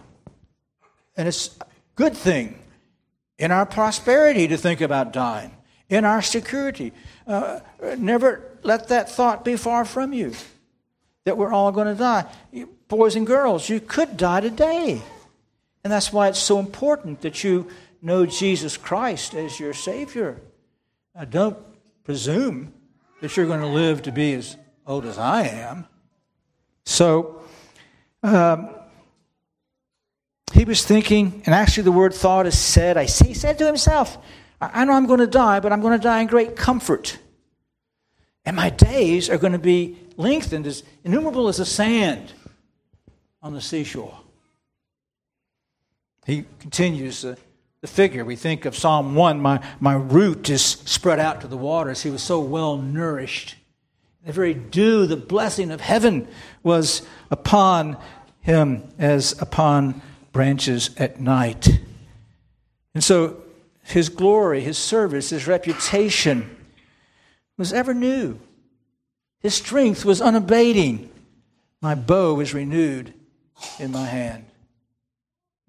And 1.17 1.27
it's 1.27 1.49
a 1.59 1.65
good 1.95 2.15
thing 2.15 2.57
in 3.37 3.51
our 3.51 3.65
prosperity 3.65 4.47
to 4.47 4.55
think 4.55 4.79
about 4.79 5.11
dying, 5.11 5.51
in 5.89 6.05
our 6.05 6.21
security. 6.21 6.93
Uh, 7.27 7.59
never 7.97 8.57
let 8.63 8.87
that 8.87 9.11
thought 9.11 9.43
be 9.43 9.57
far 9.57 9.83
from 9.83 10.13
you 10.13 10.33
that 11.25 11.37
we're 11.37 11.53
all 11.53 11.71
going 11.71 11.87
to 11.87 11.95
die. 11.95 12.25
Boys 12.87 13.15
and 13.15 13.25
girls, 13.25 13.69
you 13.69 13.79
could 13.79 14.17
die 14.17 14.41
today. 14.41 15.01
And 15.83 15.91
that's 15.91 16.13
why 16.13 16.27
it's 16.29 16.39
so 16.39 16.59
important 16.59 17.21
that 17.21 17.43
you 17.43 17.67
know 18.01 18.25
Jesus 18.25 18.77
Christ 18.77 19.33
as 19.33 19.59
your 19.59 19.73
Savior. 19.73 20.41
Now, 21.15 21.25
don't 21.25 21.57
presume 22.03 22.73
that 23.21 23.35
you're 23.35 23.45
going 23.45 23.61
to 23.61 23.67
live 23.67 24.03
to 24.03 24.11
be 24.11 24.33
as 24.33 24.57
old 24.85 25.05
as 25.05 25.17
I 25.17 25.43
am. 25.43 25.87
So, 26.85 27.41
um, 28.21 28.75
he 30.53 30.65
was 30.65 30.85
thinking, 30.85 31.41
and 31.45 31.55
actually 31.55 31.83
the 31.83 31.91
word 31.91 32.13
thought 32.13 32.45
is 32.45 32.57
said. 32.57 32.97
I 32.97 33.05
see, 33.05 33.29
he 33.29 33.33
said 33.33 33.57
to 33.59 33.65
himself, 33.65 34.17
I 34.61 34.85
know 34.85 34.93
I'm 34.93 35.07
going 35.07 35.19
to 35.19 35.27
die, 35.27 35.59
but 35.59 35.73
I'm 35.73 35.81
going 35.81 35.97
to 35.97 36.03
die 36.03 36.21
in 36.21 36.27
great 36.27 36.55
comfort. 36.55 37.17
And 38.45 38.55
my 38.55 38.69
days 38.69 39.29
are 39.29 39.37
going 39.37 39.53
to 39.53 39.59
be 39.59 39.97
lengthened 40.17 40.67
as 40.67 40.83
innumerable 41.03 41.47
as 41.47 41.57
the 41.57 41.65
sand 41.65 42.33
on 43.41 43.53
the 43.53 43.61
seashore. 43.61 44.17
He 46.25 46.45
continues 46.59 47.21
the, 47.21 47.37
the 47.81 47.87
figure. 47.87 48.23
We 48.23 48.35
think 48.35 48.65
of 48.65 48.75
Psalm 48.75 49.15
1 49.15 49.39
my, 49.39 49.65
my 49.79 49.93
root 49.93 50.49
is 50.49 50.63
spread 50.63 51.19
out 51.19 51.41
to 51.41 51.47
the 51.47 51.57
waters. 51.57 52.03
He 52.03 52.09
was 52.09 52.23
so 52.23 52.39
well 52.39 52.77
nourished. 52.77 53.55
The 54.25 54.31
very 54.31 54.53
dew, 54.53 55.05
the 55.05 55.17
blessing 55.17 55.69
of 55.71 55.81
heaven 55.81 56.27
was 56.63 57.01
upon 57.29 57.97
him 58.39 58.89
as 58.97 59.41
upon 59.41 60.01
branches 60.31 60.91
at 60.97 61.19
night. 61.19 61.79
And 62.93 63.03
so 63.03 63.43
his 63.83 64.07
glory, 64.07 64.61
his 64.61 64.77
service, 64.77 65.29
his 65.29 65.47
reputation 65.47 66.55
was 67.57 67.73
ever 67.73 67.93
new. 67.93 68.39
His 69.41 69.53
strength 69.53 70.05
was 70.05 70.21
unabating. 70.21 71.09
My 71.81 71.95
bow 71.95 72.35
was 72.35 72.53
renewed 72.53 73.13
in 73.79 73.91
my 73.91 74.05
hand. 74.05 74.45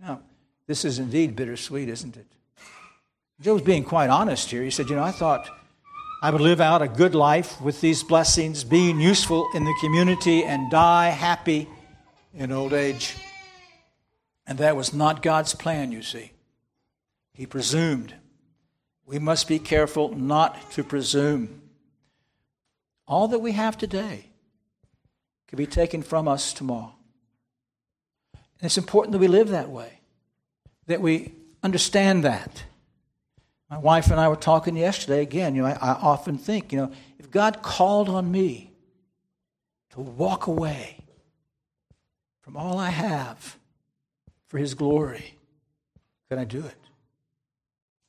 Now, 0.00 0.20
this 0.66 0.84
is 0.84 0.98
indeed 0.98 1.36
bittersweet, 1.36 1.88
isn't 1.88 2.16
it? 2.16 2.26
Job's 3.40 3.62
being 3.62 3.84
quite 3.84 4.10
honest 4.10 4.50
here. 4.50 4.62
He 4.62 4.70
said, 4.70 4.88
You 4.88 4.96
know, 4.96 5.02
I 5.02 5.10
thought 5.10 5.50
I 6.22 6.30
would 6.30 6.40
live 6.40 6.60
out 6.60 6.82
a 6.82 6.88
good 6.88 7.14
life 7.14 7.60
with 7.60 7.80
these 7.80 8.02
blessings, 8.02 8.64
being 8.64 9.00
useful 9.00 9.48
in 9.54 9.64
the 9.64 9.76
community, 9.80 10.44
and 10.44 10.70
die 10.70 11.08
happy 11.08 11.68
in 12.32 12.52
old 12.52 12.72
age. 12.72 13.16
And 14.46 14.58
that 14.58 14.76
was 14.76 14.94
not 14.94 15.22
God's 15.22 15.54
plan, 15.54 15.90
you 15.90 16.02
see. 16.02 16.30
He 17.32 17.46
presumed. 17.46 18.14
We 19.04 19.18
must 19.18 19.48
be 19.48 19.58
careful 19.58 20.14
not 20.14 20.70
to 20.72 20.84
presume. 20.84 21.60
All 23.06 23.28
that 23.28 23.38
we 23.38 23.52
have 23.52 23.76
today 23.76 24.30
can 25.48 25.58
be 25.58 25.66
taken 25.66 26.02
from 26.02 26.26
us 26.26 26.52
tomorrow. 26.52 26.94
And 28.32 28.66
it's 28.66 28.78
important 28.78 29.12
that 29.12 29.18
we 29.18 29.28
live 29.28 29.48
that 29.50 29.68
way, 29.68 30.00
that 30.86 31.00
we 31.00 31.34
understand 31.62 32.24
that. 32.24 32.64
My 33.68 33.78
wife 33.78 34.10
and 34.10 34.20
I 34.20 34.28
were 34.28 34.36
talking 34.36 34.76
yesterday 34.76 35.20
again. 35.20 35.54
You 35.54 35.62
know, 35.62 35.68
I, 35.68 35.72
I 35.72 35.92
often 35.92 36.38
think, 36.38 36.72
you 36.72 36.78
know, 36.78 36.92
if 37.18 37.30
God 37.30 37.62
called 37.62 38.08
on 38.08 38.30
me 38.30 38.72
to 39.90 40.00
walk 40.00 40.46
away 40.46 40.98
from 42.42 42.56
all 42.56 42.78
I 42.78 42.90
have 42.90 43.58
for 44.48 44.58
His 44.58 44.74
glory, 44.74 45.34
could 46.28 46.38
I 46.38 46.44
do 46.44 46.64
it? 46.64 46.74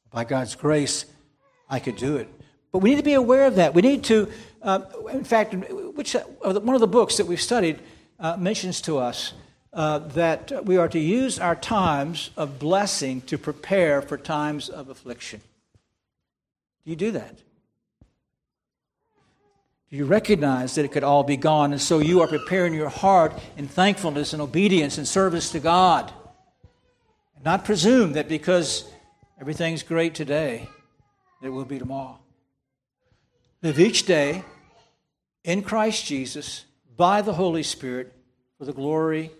By 0.09 0.23
God's 0.23 0.55
grace, 0.55 1.05
I 1.69 1.79
could 1.79 1.95
do 1.97 2.17
it. 2.17 2.29
But 2.75 2.79
we 2.79 2.89
need 2.89 2.97
to 2.97 3.03
be 3.03 3.13
aware 3.13 3.45
of 3.45 3.55
that. 3.55 3.73
We 3.73 3.81
need 3.81 4.03
to 4.03 4.29
uh, 4.61 4.81
in 5.13 5.23
fact, 5.23 5.53
which, 5.53 6.13
uh, 6.13 6.23
one 6.41 6.75
of 6.75 6.81
the 6.81 6.87
books 6.87 7.15
that 7.15 7.25
we've 7.25 7.39
studied 7.39 7.79
uh, 8.19 8.35
mentions 8.35 8.81
to 8.81 8.97
us 8.97 9.31
uh, 9.71 9.99
that 9.99 10.65
we 10.65 10.75
are 10.75 10.89
to 10.89 10.99
use 10.99 11.39
our 11.39 11.55
times 11.55 12.31
of 12.35 12.59
blessing 12.59 13.21
to 13.21 13.37
prepare 13.37 14.01
for 14.01 14.17
times 14.17 14.67
of 14.67 14.89
affliction. 14.89 15.39
Do 16.83 16.89
you 16.89 16.97
do 16.97 17.11
that? 17.11 17.37
Do 19.89 19.95
you 19.95 20.03
recognize 20.03 20.75
that 20.75 20.83
it 20.83 20.91
could 20.91 21.05
all 21.05 21.23
be 21.23 21.37
gone? 21.37 21.71
And 21.71 21.81
so 21.81 21.99
you 21.99 22.19
are 22.19 22.27
preparing 22.27 22.73
your 22.73 22.89
heart 22.89 23.39
in 23.55 23.69
thankfulness 23.69 24.33
and 24.33 24.41
obedience 24.41 24.97
and 24.97 25.07
service 25.07 25.49
to 25.51 25.61
God. 25.61 26.11
Not 27.45 27.63
presume 27.63 28.11
that 28.13 28.27
because 28.27 28.89
everything's 29.39 29.81
great 29.81 30.13
today, 30.13 30.67
it 31.41 31.47
will 31.47 31.63
be 31.63 31.79
tomorrow. 31.79 32.19
Live 33.65 33.79
each 33.79 34.05
day 34.05 34.43
in 35.43 35.63
Christ 35.63 36.05
Jesus 36.05 36.65
by 36.95 37.23
the 37.23 37.33
Holy 37.33 37.63
Spirit 37.63 38.13
for 38.59 38.65
the 38.65 38.73
glory 38.73 39.31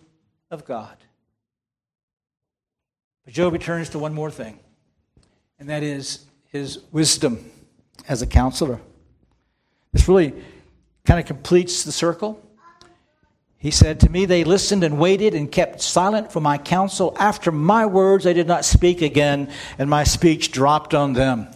of 0.50 0.66
God. 0.66 0.98
But 3.24 3.36
Job 3.36 3.54
returns 3.54 3.90
to 3.90 4.00
one 4.00 4.16
more 4.16 4.32
thing, 4.32 4.58
and 5.60 5.70
that 5.70 5.84
is 5.84 6.26
his 6.52 6.80
wisdom 6.92 7.52
as 8.10 8.24
a 8.24 8.26
counselor. 8.26 8.80
This 9.94 10.08
really 10.08 10.34
kind 11.06 11.20
of 11.20 11.28
completes 11.28 11.84
the 11.84 11.92
circle. 11.92 12.42
He 13.60 13.70
said, 13.70 14.00
To 14.00 14.10
me, 14.10 14.26
they 14.26 14.44
listened 14.44 14.84
and 14.84 14.98
waited 14.98 15.36
and 15.36 15.52
kept 15.52 15.84
silent 15.84 16.32
for 16.32 16.40
my 16.40 16.58
counsel. 16.58 17.16
After 17.20 17.52
my 17.52 17.86
words, 17.86 18.24
they 18.24 18.34
did 18.34 18.48
not 18.48 18.66
speak 18.66 19.04
again, 19.04 19.52
and 19.78 19.88
my 19.88 20.04
speech 20.04 20.52
dropped 20.52 20.96
on 20.96 21.14
them. 21.14 21.48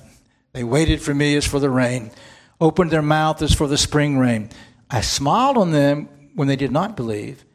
They 0.53 0.63
waited 0.63 1.01
for 1.01 1.15
me 1.15 1.35
as 1.35 1.47
for 1.47 1.59
the 1.59 1.71
rain, 1.71 2.11
opened 2.59 2.91
their 2.91 3.01
mouth 3.01 3.41
as 3.41 3.53
for 3.53 3.67
the 3.67 3.77
spring 3.77 4.17
rain. 4.17 4.49
I 4.89 5.01
smiled 5.01 5.57
on 5.57 5.71
them 5.71 6.09
when 6.35 6.47
they 6.47 6.55
did 6.55 6.71
not 6.71 6.95
believe. 6.95 7.45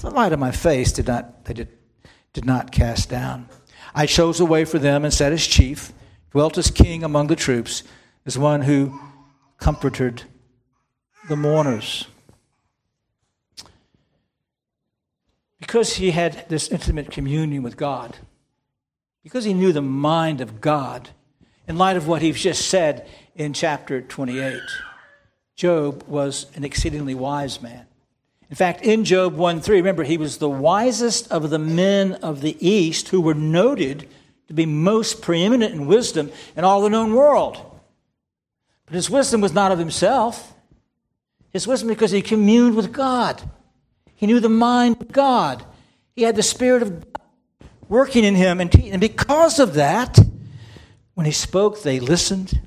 The 0.00 0.10
light 0.10 0.32
of 0.32 0.40
my 0.40 0.50
face 0.50 0.92
did 0.92 1.06
not, 1.06 1.44
they 1.44 1.54
did, 1.54 1.68
did 2.32 2.44
not 2.44 2.72
cast 2.72 3.08
down. 3.08 3.48
I 3.94 4.06
chose 4.06 4.40
a 4.40 4.44
way 4.44 4.64
for 4.64 4.78
them 4.78 5.04
and 5.04 5.14
sat 5.14 5.32
as 5.32 5.46
chief, 5.46 5.92
dwelt 6.32 6.58
as 6.58 6.70
king 6.70 7.04
among 7.04 7.28
the 7.28 7.36
troops, 7.36 7.84
as 8.26 8.36
one 8.36 8.62
who 8.62 8.98
comforted 9.58 10.24
the 11.28 11.36
mourners. 11.36 12.06
Because 15.60 15.94
he 15.96 16.10
had 16.10 16.48
this 16.48 16.68
intimate 16.68 17.10
communion 17.10 17.62
with 17.62 17.76
God, 17.76 18.18
because 19.22 19.44
he 19.44 19.54
knew 19.54 19.72
the 19.72 19.80
mind 19.80 20.40
of 20.40 20.60
God, 20.60 21.10
in 21.66 21.78
light 21.78 21.96
of 21.96 22.06
what 22.06 22.20
he's 22.20 22.42
just 22.42 22.68
said 22.68 23.08
in 23.34 23.52
chapter 23.52 24.00
28, 24.00 24.60
Job 25.56 26.04
was 26.06 26.46
an 26.54 26.64
exceedingly 26.64 27.14
wise 27.14 27.60
man. 27.60 27.86
In 28.50 28.56
fact, 28.56 28.82
in 28.82 29.04
Job 29.04 29.34
1 29.34 29.60
3, 29.60 29.76
remember, 29.78 30.04
he 30.04 30.18
was 30.18 30.38
the 30.38 30.48
wisest 30.48 31.30
of 31.32 31.50
the 31.50 31.58
men 31.58 32.12
of 32.14 32.40
the 32.40 32.56
East 32.66 33.08
who 33.08 33.20
were 33.20 33.34
noted 33.34 34.08
to 34.48 34.54
be 34.54 34.66
most 34.66 35.22
preeminent 35.22 35.74
in 35.74 35.86
wisdom 35.86 36.30
in 36.56 36.64
all 36.64 36.82
the 36.82 36.90
known 36.90 37.14
world. 37.14 37.58
But 38.86 38.94
his 38.94 39.10
wisdom 39.10 39.40
was 39.40 39.54
not 39.54 39.72
of 39.72 39.78
himself, 39.78 40.52
his 41.50 41.66
wisdom 41.66 41.88
because 41.88 42.10
he 42.10 42.20
communed 42.20 42.76
with 42.76 42.92
God. 42.92 43.42
He 44.14 44.26
knew 44.26 44.40
the 44.40 44.48
mind 44.48 45.00
of 45.00 45.12
God. 45.12 45.64
He 46.14 46.22
had 46.22 46.36
the 46.36 46.42
Spirit 46.42 46.82
of 46.82 47.12
God 47.12 47.22
working 47.88 48.24
in 48.24 48.34
him. 48.34 48.60
And, 48.60 48.74
and 48.84 49.00
because 49.00 49.58
of 49.58 49.74
that, 49.74 50.18
when 51.14 51.26
he 51.26 51.32
spoke, 51.32 51.82
they 51.82 52.00
listened, 52.00 52.60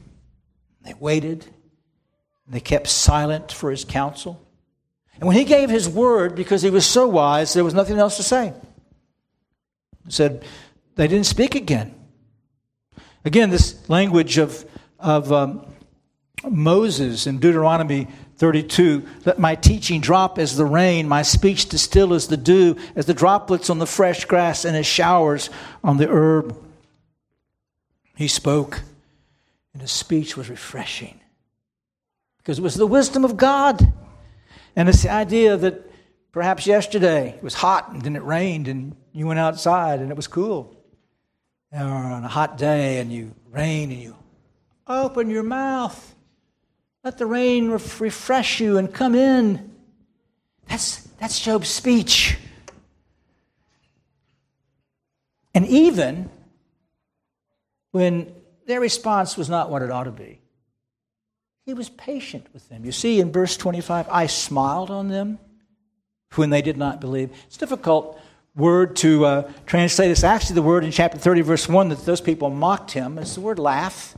they 0.88 0.93
waited, 0.93 1.45
they 2.47 2.61
kept 2.61 2.88
silent 2.88 3.51
for 3.51 3.69
his 3.69 3.83
counsel. 3.83 4.41
And 5.15 5.27
when 5.27 5.35
he 5.35 5.43
gave 5.43 5.69
his 5.69 5.89
word, 5.89 6.33
because 6.33 6.61
he 6.61 6.69
was 6.69 6.85
so 6.85 7.09
wise, 7.09 7.51
there 7.51 7.65
was 7.65 7.73
nothing 7.73 7.99
else 7.99 8.15
to 8.17 8.23
say. 8.23 8.53
He 10.05 10.11
said, 10.11 10.45
they 10.95 11.09
didn't 11.09 11.25
speak 11.25 11.55
again. 11.55 11.93
Again, 13.25 13.49
this 13.49 13.89
language 13.89 14.38
of, 14.38 14.65
of 14.97 15.33
um, 15.33 15.65
Moses 16.49 17.27
in 17.27 17.39
Deuteronomy 17.39 18.07
32 18.38 19.05
Let 19.25 19.39
my 19.39 19.55
teaching 19.55 19.99
drop 19.99 20.39
as 20.39 20.55
the 20.55 20.63
rain, 20.63 21.09
my 21.09 21.21
speech 21.23 21.67
distill 21.67 22.13
as 22.13 22.27
the 22.27 22.38
dew, 22.38 22.77
as 22.95 23.07
the 23.07 23.13
droplets 23.13 23.69
on 23.69 23.79
the 23.79 23.88
fresh 23.88 24.23
grass, 24.23 24.63
and 24.63 24.77
as 24.77 24.85
showers 24.85 25.49
on 25.83 25.97
the 25.97 26.07
herb. 26.07 26.55
He 28.15 28.29
spoke, 28.29 28.83
and 29.74 29.82
his 29.82 29.91
speech 29.91 30.36
was 30.36 30.49
refreshing 30.49 31.20
because 32.47 32.59
it 32.59 32.61
was 32.61 32.76
the 32.76 32.88
wisdom 32.88 33.26
of 33.26 33.36
God. 33.36 33.93
And 34.76 34.88
it's 34.88 35.03
the 35.03 35.11
idea 35.11 35.57
that 35.57 35.91
perhaps 36.32 36.65
yesterday 36.65 37.30
it 37.36 37.43
was 37.43 37.53
hot 37.53 37.91
and 37.91 38.01
then 38.01 38.15
it 38.15 38.24
rained 38.24 38.68
and 38.68 38.95
you 39.11 39.28
went 39.28 39.39
outside 39.39 39.99
and 39.99 40.11
it 40.11 40.15
was 40.15 40.28
cool. 40.28 40.74
Or 41.74 41.82
on 41.82 42.24
a 42.24 42.30
hot 42.30 42.57
day 42.57 42.99
and 42.99 43.11
you 43.11 43.36
rain 43.51 43.91
and 43.91 44.01
you 44.01 44.15
open 44.88 45.30
your 45.30 45.43
mouth. 45.43 46.15
Let 47.03 47.18
the 47.18 47.26
rain 47.26 47.70
refresh 47.70 48.59
you 48.61 48.78
and 48.78 48.93
come 48.93 49.13
in. 49.13 49.76
That's, 50.70 51.01
that's 51.20 51.39
Job's 51.39 51.70
speech. 51.70 52.38
And 55.53 55.65
even 55.68 56.30
when 57.91 58.34
their 58.68 58.80
response 58.80 59.38
was 59.38 59.49
not 59.49 59.70
what 59.70 59.82
it 59.82 59.89
ought 59.89 60.03
to 60.03 60.11
be, 60.11 60.39
he 61.65 61.74
was 61.74 61.89
patient 61.89 62.45
with 62.53 62.70
them. 62.70 62.86
You 62.86 62.91
see 62.91 63.20
in 63.20 63.32
verse 63.32 63.57
25, 63.57 64.07
I 64.09 64.28
smiled 64.28 64.91
on 64.91 65.09
them 65.09 65.39
when 66.36 66.49
they 66.49 66.61
did 66.61 66.78
not 66.78 67.01
believe. 67.01 67.32
It's 67.47 67.57
difficult 67.57 68.22
word 68.55 68.95
to 68.97 69.26
uh, 69.26 69.51
translate. 69.65 70.11
It's 70.11 70.24
actually 70.24 70.55
the 70.55 70.61
word 70.61 70.84
in 70.84 70.91
chapter 70.91 71.18
30, 71.18 71.41
verse 71.41 71.68
1, 71.68 71.89
that 71.89 72.05
those 72.05 72.22
people 72.22 72.49
mocked 72.49 72.91
him. 72.91 73.18
It's 73.18 73.36
the 73.36 73.41
word 73.41 73.59
laugh. 73.59 74.15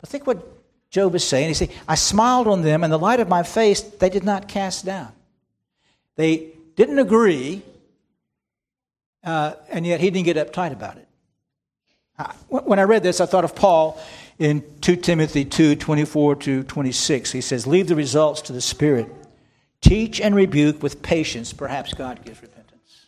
But 0.00 0.08
think 0.08 0.26
what 0.26 0.44
Job 0.90 1.14
is 1.14 1.24
saying. 1.24 1.48
He 1.48 1.54
said, 1.54 1.72
I 1.88 1.94
smiled 1.94 2.46
on 2.48 2.62
them, 2.62 2.84
and 2.84 2.92
the 2.92 2.98
light 2.98 3.20
of 3.20 3.28
my 3.28 3.42
face 3.42 3.80
they 3.80 4.08
did 4.08 4.24
not 4.24 4.48
cast 4.48 4.84
down. 4.84 5.12
They 6.16 6.52
didn't 6.74 6.98
agree, 6.98 7.62
uh, 9.24 9.54
and 9.68 9.86
yet 9.86 10.00
he 10.00 10.10
didn't 10.10 10.24
get 10.24 10.36
uptight 10.36 10.72
about 10.72 10.96
it. 10.96 11.05
When 12.48 12.78
I 12.78 12.82
read 12.82 13.02
this, 13.02 13.20
I 13.20 13.26
thought 13.26 13.44
of 13.44 13.54
Paul 13.54 14.00
in 14.38 14.64
2 14.80 14.96
Timothy 14.96 15.44
2 15.44 15.76
24 15.76 16.36
to 16.36 16.62
26. 16.62 17.32
He 17.32 17.40
says, 17.40 17.66
Leave 17.66 17.88
the 17.88 17.96
results 17.96 18.42
to 18.42 18.52
the 18.52 18.60
Spirit. 18.60 19.12
Teach 19.80 20.20
and 20.20 20.34
rebuke 20.34 20.82
with 20.82 21.02
patience. 21.02 21.52
Perhaps 21.52 21.94
God 21.94 22.24
gives 22.24 22.40
repentance. 22.40 23.06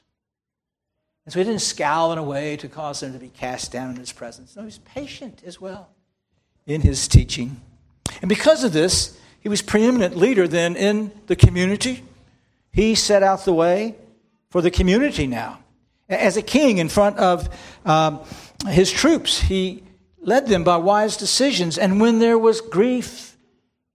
And 1.24 1.32
so 1.32 1.38
he 1.38 1.44
didn't 1.44 1.62
scowl 1.62 2.12
in 2.12 2.18
a 2.18 2.22
way 2.22 2.56
to 2.58 2.68
cause 2.68 3.00
them 3.00 3.12
to 3.12 3.18
be 3.18 3.28
cast 3.28 3.72
down 3.72 3.90
in 3.90 3.96
his 3.96 4.12
presence. 4.12 4.54
No, 4.56 4.62
he 4.62 4.66
was 4.66 4.78
patient 4.78 5.42
as 5.44 5.60
well 5.60 5.88
in 6.66 6.82
his 6.82 7.08
teaching. 7.08 7.60
And 8.20 8.28
because 8.28 8.64
of 8.64 8.72
this, 8.72 9.18
he 9.40 9.48
was 9.48 9.62
preeminent 9.62 10.16
leader 10.16 10.46
then 10.46 10.76
in 10.76 11.10
the 11.26 11.36
community. 11.36 12.04
He 12.72 12.94
set 12.94 13.22
out 13.22 13.44
the 13.44 13.52
way 13.52 13.96
for 14.50 14.60
the 14.60 14.70
community 14.70 15.26
now. 15.26 15.60
As 16.08 16.36
a 16.36 16.42
king 16.42 16.78
in 16.78 16.88
front 16.88 17.18
of 17.18 17.48
um, 17.84 18.20
his 18.66 18.90
troops, 18.90 19.40
he 19.40 19.82
led 20.20 20.46
them 20.46 20.64
by 20.64 20.76
wise 20.76 21.16
decisions. 21.16 21.78
And 21.78 22.00
when 22.00 22.18
there 22.18 22.38
was 22.38 22.60
grief 22.60 23.36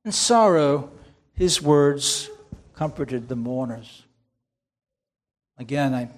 and 0.05 0.14
sorrow, 0.14 0.91
his 1.34 1.61
words 1.61 2.30
comforted 2.76 3.30
the 3.30 3.36
mourners. 3.36 4.03
Again, 5.57 5.93
I 5.93 6.09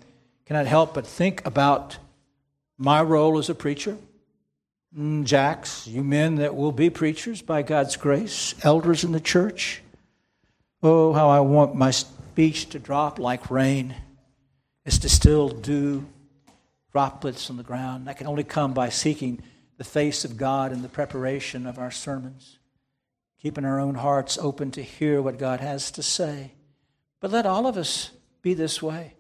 cannot 0.46 0.66
help 0.66 0.93
but 0.93 1.06
think 1.06 1.46
about 1.46 1.98
my 2.78 3.02
role 3.02 3.38
as 3.38 3.50
a 3.50 3.56
preacher. 3.56 3.98
Mm, 4.98 5.26
Jacks, 5.26 5.88
you 5.88 6.04
men 6.04 6.36
that 6.36 6.56
will 6.56 6.72
be 6.72 6.89
preachers 6.89 7.41
by 7.41 7.62
God's 7.62 7.98
grace, 7.98 8.56
elders 8.64 9.04
in 9.04 9.12
the 9.12 9.20
church. 9.20 9.82
Oh, 10.82 11.14
how 11.14 11.30
I 11.30 11.41
want 11.41 11.76
my 11.76 11.91
speech 11.91 12.70
to 12.70 12.80
drop 12.80 13.20
like 13.20 13.50
rain. 13.50 13.96
It's 14.86 14.99
to 14.99 15.09
still 15.09 15.49
dew 15.49 16.05
droplets 16.91 17.49
on 17.49 17.57
the 17.57 17.63
ground. 17.63 18.07
That 18.07 18.17
can 18.17 18.27
only 18.27 18.43
come 18.43 18.73
by 18.73 18.89
seeking 18.89 19.41
the 19.77 19.83
face 19.83 20.23
of 20.23 20.38
God 20.38 20.71
in 20.71 20.81
the 20.81 20.89
preparation 20.89 21.65
of 21.65 21.79
our 21.79 21.91
sermons, 21.91 22.59
keeping 23.41 23.65
our 23.65 23.79
own 23.79 23.95
hearts 23.95 24.38
open 24.38 24.71
to 24.71 24.83
hear 24.83 25.21
what 25.21 25.39
God 25.39 25.59
has 25.59 25.91
to 25.91 26.03
say. 26.03 26.53
But 27.19 27.31
let 27.31 27.45
all 27.45 27.67
of 27.67 27.77
us 27.77 28.11
be 28.41 28.53
this 28.53 28.81
way. 28.81 29.15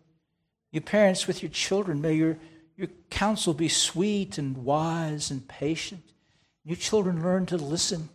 You 0.71 0.81
parents 0.81 1.27
with 1.27 1.41
your 1.41 1.51
children, 1.51 2.01
may 2.01 2.13
your, 2.13 2.37
your 2.77 2.89
counsel 3.09 3.53
be 3.53 3.67
sweet 3.67 4.37
and 4.37 4.57
wise 4.57 5.31
and 5.31 5.47
patient. 5.47 6.03
Your 6.63 6.75
children 6.75 7.23
learn 7.23 7.45
to 7.47 7.57
listen 7.57 8.09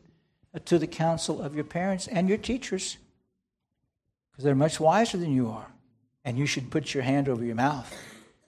to 0.64 0.78
the 0.78 0.86
counsel 0.86 1.42
of 1.42 1.55
your 1.55 1.64
parents 1.64 2.07
and 2.07 2.28
your 2.28 2.38
teachers 2.38 2.96
because 4.30 4.44
they're 4.44 4.55
much 4.55 4.80
wiser 4.80 5.18
than 5.18 5.32
you 5.32 5.48
are. 5.48 5.70
And 6.25 6.39
you 6.39 6.47
should 6.47 6.71
put 6.71 6.93
your 6.93 7.03
hand 7.03 7.29
over 7.29 7.45
your 7.45 7.55
mouth. 7.55 7.93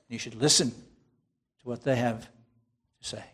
You 0.09 0.18
should 0.18 0.35
listen 0.35 0.70
to 0.70 1.68
what 1.68 1.83
they 1.83 1.97
have 1.97 2.20
to 2.23 2.29
say. 3.01 3.25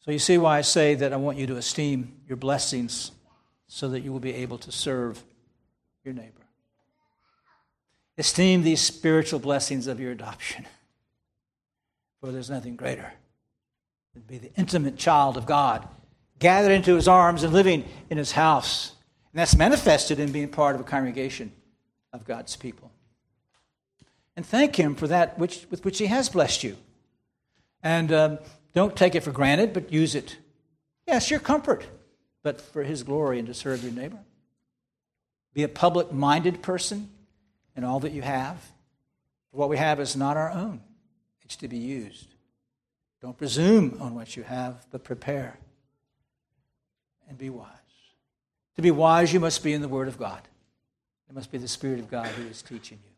So 0.00 0.10
you 0.10 0.18
see 0.18 0.38
why 0.38 0.58
I 0.58 0.62
say 0.62 0.94
that 0.96 1.12
I 1.12 1.16
want 1.16 1.38
you 1.38 1.46
to 1.48 1.56
esteem 1.56 2.20
your 2.26 2.36
blessings 2.36 3.12
so 3.68 3.88
that 3.90 4.00
you 4.00 4.12
will 4.12 4.20
be 4.20 4.34
able 4.34 4.58
to 4.58 4.72
serve 4.72 5.22
your 6.04 6.14
neighbor. 6.14 6.32
Esteem 8.18 8.62
these 8.62 8.80
spiritual 8.80 9.38
blessings 9.38 9.86
of 9.86 10.00
your 10.00 10.12
adoption, 10.12 10.66
for 12.20 12.32
there's 12.32 12.50
nothing 12.50 12.76
greater 12.76 13.12
than 14.12 14.22
to 14.22 14.28
be 14.28 14.38
the 14.38 14.52
intimate 14.56 14.96
child 14.96 15.36
of 15.36 15.46
God, 15.46 15.86
gathered 16.38 16.72
into 16.72 16.94
his 16.94 17.08
arms 17.08 17.42
and 17.42 17.52
living 17.52 17.84
in 18.10 18.18
his 18.18 18.32
house. 18.32 18.92
And 19.32 19.40
that's 19.40 19.56
manifested 19.56 20.18
in 20.18 20.32
being 20.32 20.48
part 20.48 20.74
of 20.74 20.80
a 20.80 20.84
congregation 20.84 21.52
of 22.12 22.24
God's 22.24 22.56
people. 22.56 22.90
And 24.36 24.46
thank 24.46 24.76
him 24.76 24.94
for 24.94 25.06
that 25.08 25.38
which, 25.38 25.66
with 25.70 25.84
which 25.84 25.98
he 25.98 26.06
has 26.06 26.28
blessed 26.28 26.64
you. 26.64 26.76
And 27.82 28.12
um, 28.12 28.38
don't 28.72 28.96
take 28.96 29.14
it 29.14 29.22
for 29.22 29.32
granted, 29.32 29.72
but 29.72 29.92
use 29.92 30.14
it. 30.14 30.36
Yes, 31.06 31.30
your 31.30 31.40
comfort, 31.40 31.86
but 32.42 32.60
for 32.60 32.82
his 32.82 33.02
glory 33.02 33.38
and 33.38 33.48
to 33.48 33.54
serve 33.54 33.82
your 33.82 33.92
neighbor. 33.92 34.18
Be 35.52 35.62
a 35.62 35.68
public 35.68 36.12
minded 36.12 36.62
person 36.62 37.10
in 37.76 37.84
all 37.84 38.00
that 38.00 38.12
you 38.12 38.22
have. 38.22 38.62
What 39.50 39.68
we 39.68 39.76
have 39.76 40.00
is 40.00 40.16
not 40.16 40.36
our 40.36 40.50
own, 40.50 40.80
it's 41.42 41.56
to 41.56 41.68
be 41.68 41.76
used. 41.76 42.34
Don't 43.20 43.36
presume 43.36 43.98
on 44.00 44.14
what 44.14 44.36
you 44.36 44.42
have, 44.42 44.86
but 44.90 45.04
prepare 45.04 45.58
and 47.28 47.38
be 47.38 47.50
wise. 47.50 47.68
To 48.76 48.82
be 48.82 48.90
wise, 48.90 49.32
you 49.32 49.38
must 49.38 49.62
be 49.62 49.72
in 49.72 49.82
the 49.82 49.88
Word 49.88 50.08
of 50.08 50.18
God. 50.18 50.40
It 51.32 51.36
must 51.36 51.50
be 51.50 51.56
the 51.56 51.66
Spirit 51.66 51.98
of 51.98 52.10
God 52.10 52.26
who 52.26 52.46
is 52.46 52.60
teaching 52.60 52.98
you. 53.02 53.10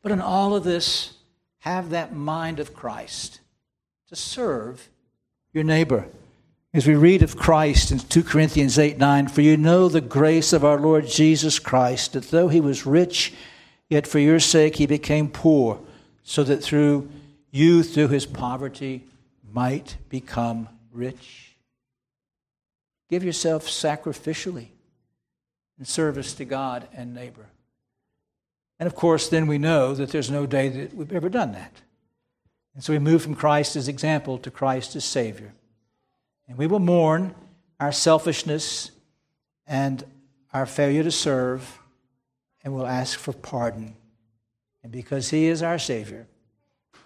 But 0.00 0.12
in 0.12 0.20
all 0.20 0.54
of 0.54 0.62
this, 0.62 1.14
have 1.58 1.90
that 1.90 2.14
mind 2.14 2.60
of 2.60 2.72
Christ 2.72 3.40
to 4.10 4.14
serve 4.14 4.88
your 5.52 5.64
neighbor. 5.64 6.06
As 6.72 6.86
we 6.86 6.94
read 6.94 7.20
of 7.20 7.36
Christ 7.36 7.90
in 7.90 7.98
2 7.98 8.22
Corinthians 8.22 8.78
8 8.78 8.96
9, 8.96 9.26
for 9.26 9.40
you 9.40 9.56
know 9.56 9.88
the 9.88 10.00
grace 10.00 10.52
of 10.52 10.64
our 10.64 10.78
Lord 10.78 11.08
Jesus 11.08 11.58
Christ, 11.58 12.12
that 12.12 12.30
though 12.30 12.46
he 12.46 12.60
was 12.60 12.86
rich, 12.86 13.34
yet 13.90 14.06
for 14.06 14.20
your 14.20 14.38
sake 14.38 14.76
he 14.76 14.86
became 14.86 15.28
poor, 15.28 15.80
so 16.22 16.44
that 16.44 16.62
through 16.62 17.10
you, 17.50 17.82
through 17.82 18.08
his 18.08 18.24
poverty, 18.24 19.04
might 19.52 19.96
become 20.08 20.68
rich. 20.92 21.56
Give 23.10 23.24
yourself 23.24 23.66
sacrificially 23.66 24.68
service 25.86 26.34
to 26.34 26.44
God 26.44 26.88
and 26.94 27.14
neighbor. 27.14 27.46
And 28.78 28.86
of 28.86 28.94
course, 28.94 29.28
then 29.28 29.46
we 29.46 29.58
know 29.58 29.94
that 29.94 30.10
there's 30.10 30.30
no 30.30 30.46
day 30.46 30.68
that 30.68 30.94
we've 30.94 31.12
ever 31.12 31.28
done 31.28 31.52
that. 31.52 31.82
And 32.74 32.82
so 32.82 32.92
we 32.92 32.98
move 32.98 33.22
from 33.22 33.34
Christ 33.34 33.76
as 33.76 33.88
example 33.88 34.38
to 34.38 34.50
Christ 34.50 34.96
as 34.96 35.04
Savior. 35.04 35.52
And 36.48 36.56
we 36.56 36.66
will 36.66 36.80
mourn 36.80 37.34
our 37.78 37.92
selfishness 37.92 38.90
and 39.66 40.04
our 40.52 40.66
failure 40.66 41.02
to 41.02 41.10
serve, 41.10 41.78
and 42.62 42.74
we'll 42.74 42.86
ask 42.86 43.18
for 43.18 43.32
pardon. 43.32 43.94
And 44.82 44.92
because 44.92 45.30
He 45.30 45.46
is 45.46 45.62
our 45.62 45.78
Savior, 45.78 46.26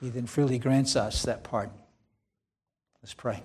He 0.01 0.09
then 0.09 0.27
freely 0.27 0.59
grants 0.59 0.97
us 0.97 1.23
that 1.23 1.45
pardon. 1.45 1.75
Let's 3.03 3.15
pray. 3.15 3.43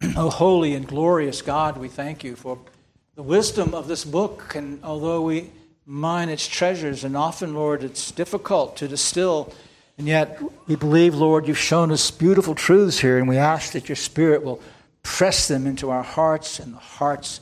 oh, 0.16 0.30
holy 0.30 0.74
and 0.74 0.86
glorious 0.86 1.42
God, 1.42 1.76
we 1.76 1.88
thank 1.88 2.24
you 2.24 2.36
for 2.36 2.58
the 3.18 3.24
wisdom 3.24 3.74
of 3.74 3.88
this 3.88 4.04
book. 4.04 4.54
And 4.54 4.78
although 4.84 5.22
we 5.22 5.50
mine 5.84 6.28
its 6.28 6.46
treasures, 6.46 7.02
and 7.02 7.16
often, 7.16 7.52
Lord, 7.52 7.82
it's 7.82 8.12
difficult 8.12 8.76
to 8.76 8.86
distill 8.86 9.52
and 9.98 10.06
yet, 10.06 10.40
we 10.68 10.76
believe, 10.76 11.16
Lord, 11.16 11.48
you've 11.48 11.58
shown 11.58 11.90
us 11.90 12.12
beautiful 12.12 12.54
truths 12.54 13.00
here, 13.00 13.18
and 13.18 13.26
we 13.26 13.36
ask 13.36 13.72
that 13.72 13.88
your 13.88 13.96
Spirit 13.96 14.44
will 14.44 14.62
press 15.02 15.48
them 15.48 15.66
into 15.66 15.90
our 15.90 16.04
hearts 16.04 16.60
and 16.60 16.72
the 16.72 16.78
hearts 16.78 17.40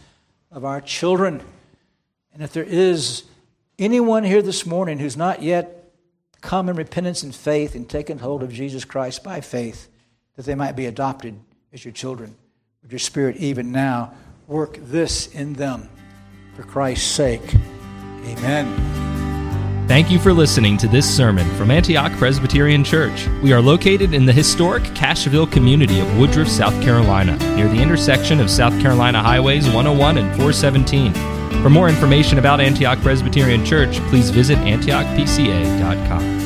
of 0.51 0.64
our 0.64 0.81
children. 0.81 1.43
And 2.33 2.43
if 2.43 2.55
there 2.55 2.64
is 2.64 3.24
anyone 3.79 4.24
here 4.24 4.41
this 4.41 4.64
morning 4.64 4.99
who's 4.99 5.18
not 5.18 5.43
yet 5.43 5.93
come 6.41 6.70
in 6.70 6.77
repentance 6.77 7.22
and 7.22 7.35
faith 7.35 7.74
and 7.74 7.87
taken 7.87 8.20
hold 8.20 8.43
of 8.43 8.51
Jesus 8.51 8.87
Christ 8.87 9.22
by 9.22 9.43
faith, 9.43 9.91
that 10.37 10.47
they 10.47 10.55
might 10.55 10.77
be 10.77 10.87
adopted 10.87 11.39
as 11.74 11.85
your 11.85 11.93
children, 11.93 12.37
would 12.81 12.91
your 12.91 12.99
Spirit 12.99 13.37
even 13.37 13.70
now 13.70 14.14
work 14.47 14.78
this 14.80 15.28
in 15.34 15.55
them 15.55 15.88
for 16.55 16.62
Christ's 16.62 17.11
sake? 17.11 17.55
Amen. 18.24 18.97
Thank 19.88 20.11
you 20.11 20.18
for 20.18 20.32
listening 20.32 20.76
to 20.78 20.88
this 20.88 21.09
sermon 21.09 21.49
from 21.55 21.70
Antioch 21.70 22.11
Presbyterian 22.12 22.82
Church. 22.82 23.28
We 23.40 23.53
are 23.53 23.61
located 23.61 24.14
in 24.14 24.26
the 24.26 24.32
historic 24.32 24.82
Cashville 24.94 25.51
community 25.51 26.01
of 26.01 26.18
Woodruff, 26.18 26.49
South 26.49 26.74
Carolina, 26.82 27.36
near 27.55 27.68
the 27.68 27.80
intersection 27.80 28.40
of 28.40 28.51
South 28.51 28.78
Carolina 28.82 29.22
Highways 29.22 29.66
101 29.66 30.18
and 30.18 30.28
417. 30.30 31.12
For 31.62 31.70
more 31.70 31.88
information 31.88 32.38
about 32.38 32.61
Antioch 32.61 33.01
Presbyterian 33.01 33.64
Church, 33.64 33.99
please 34.09 34.30
visit 34.30 34.59
antiochpca.com. 34.59 36.45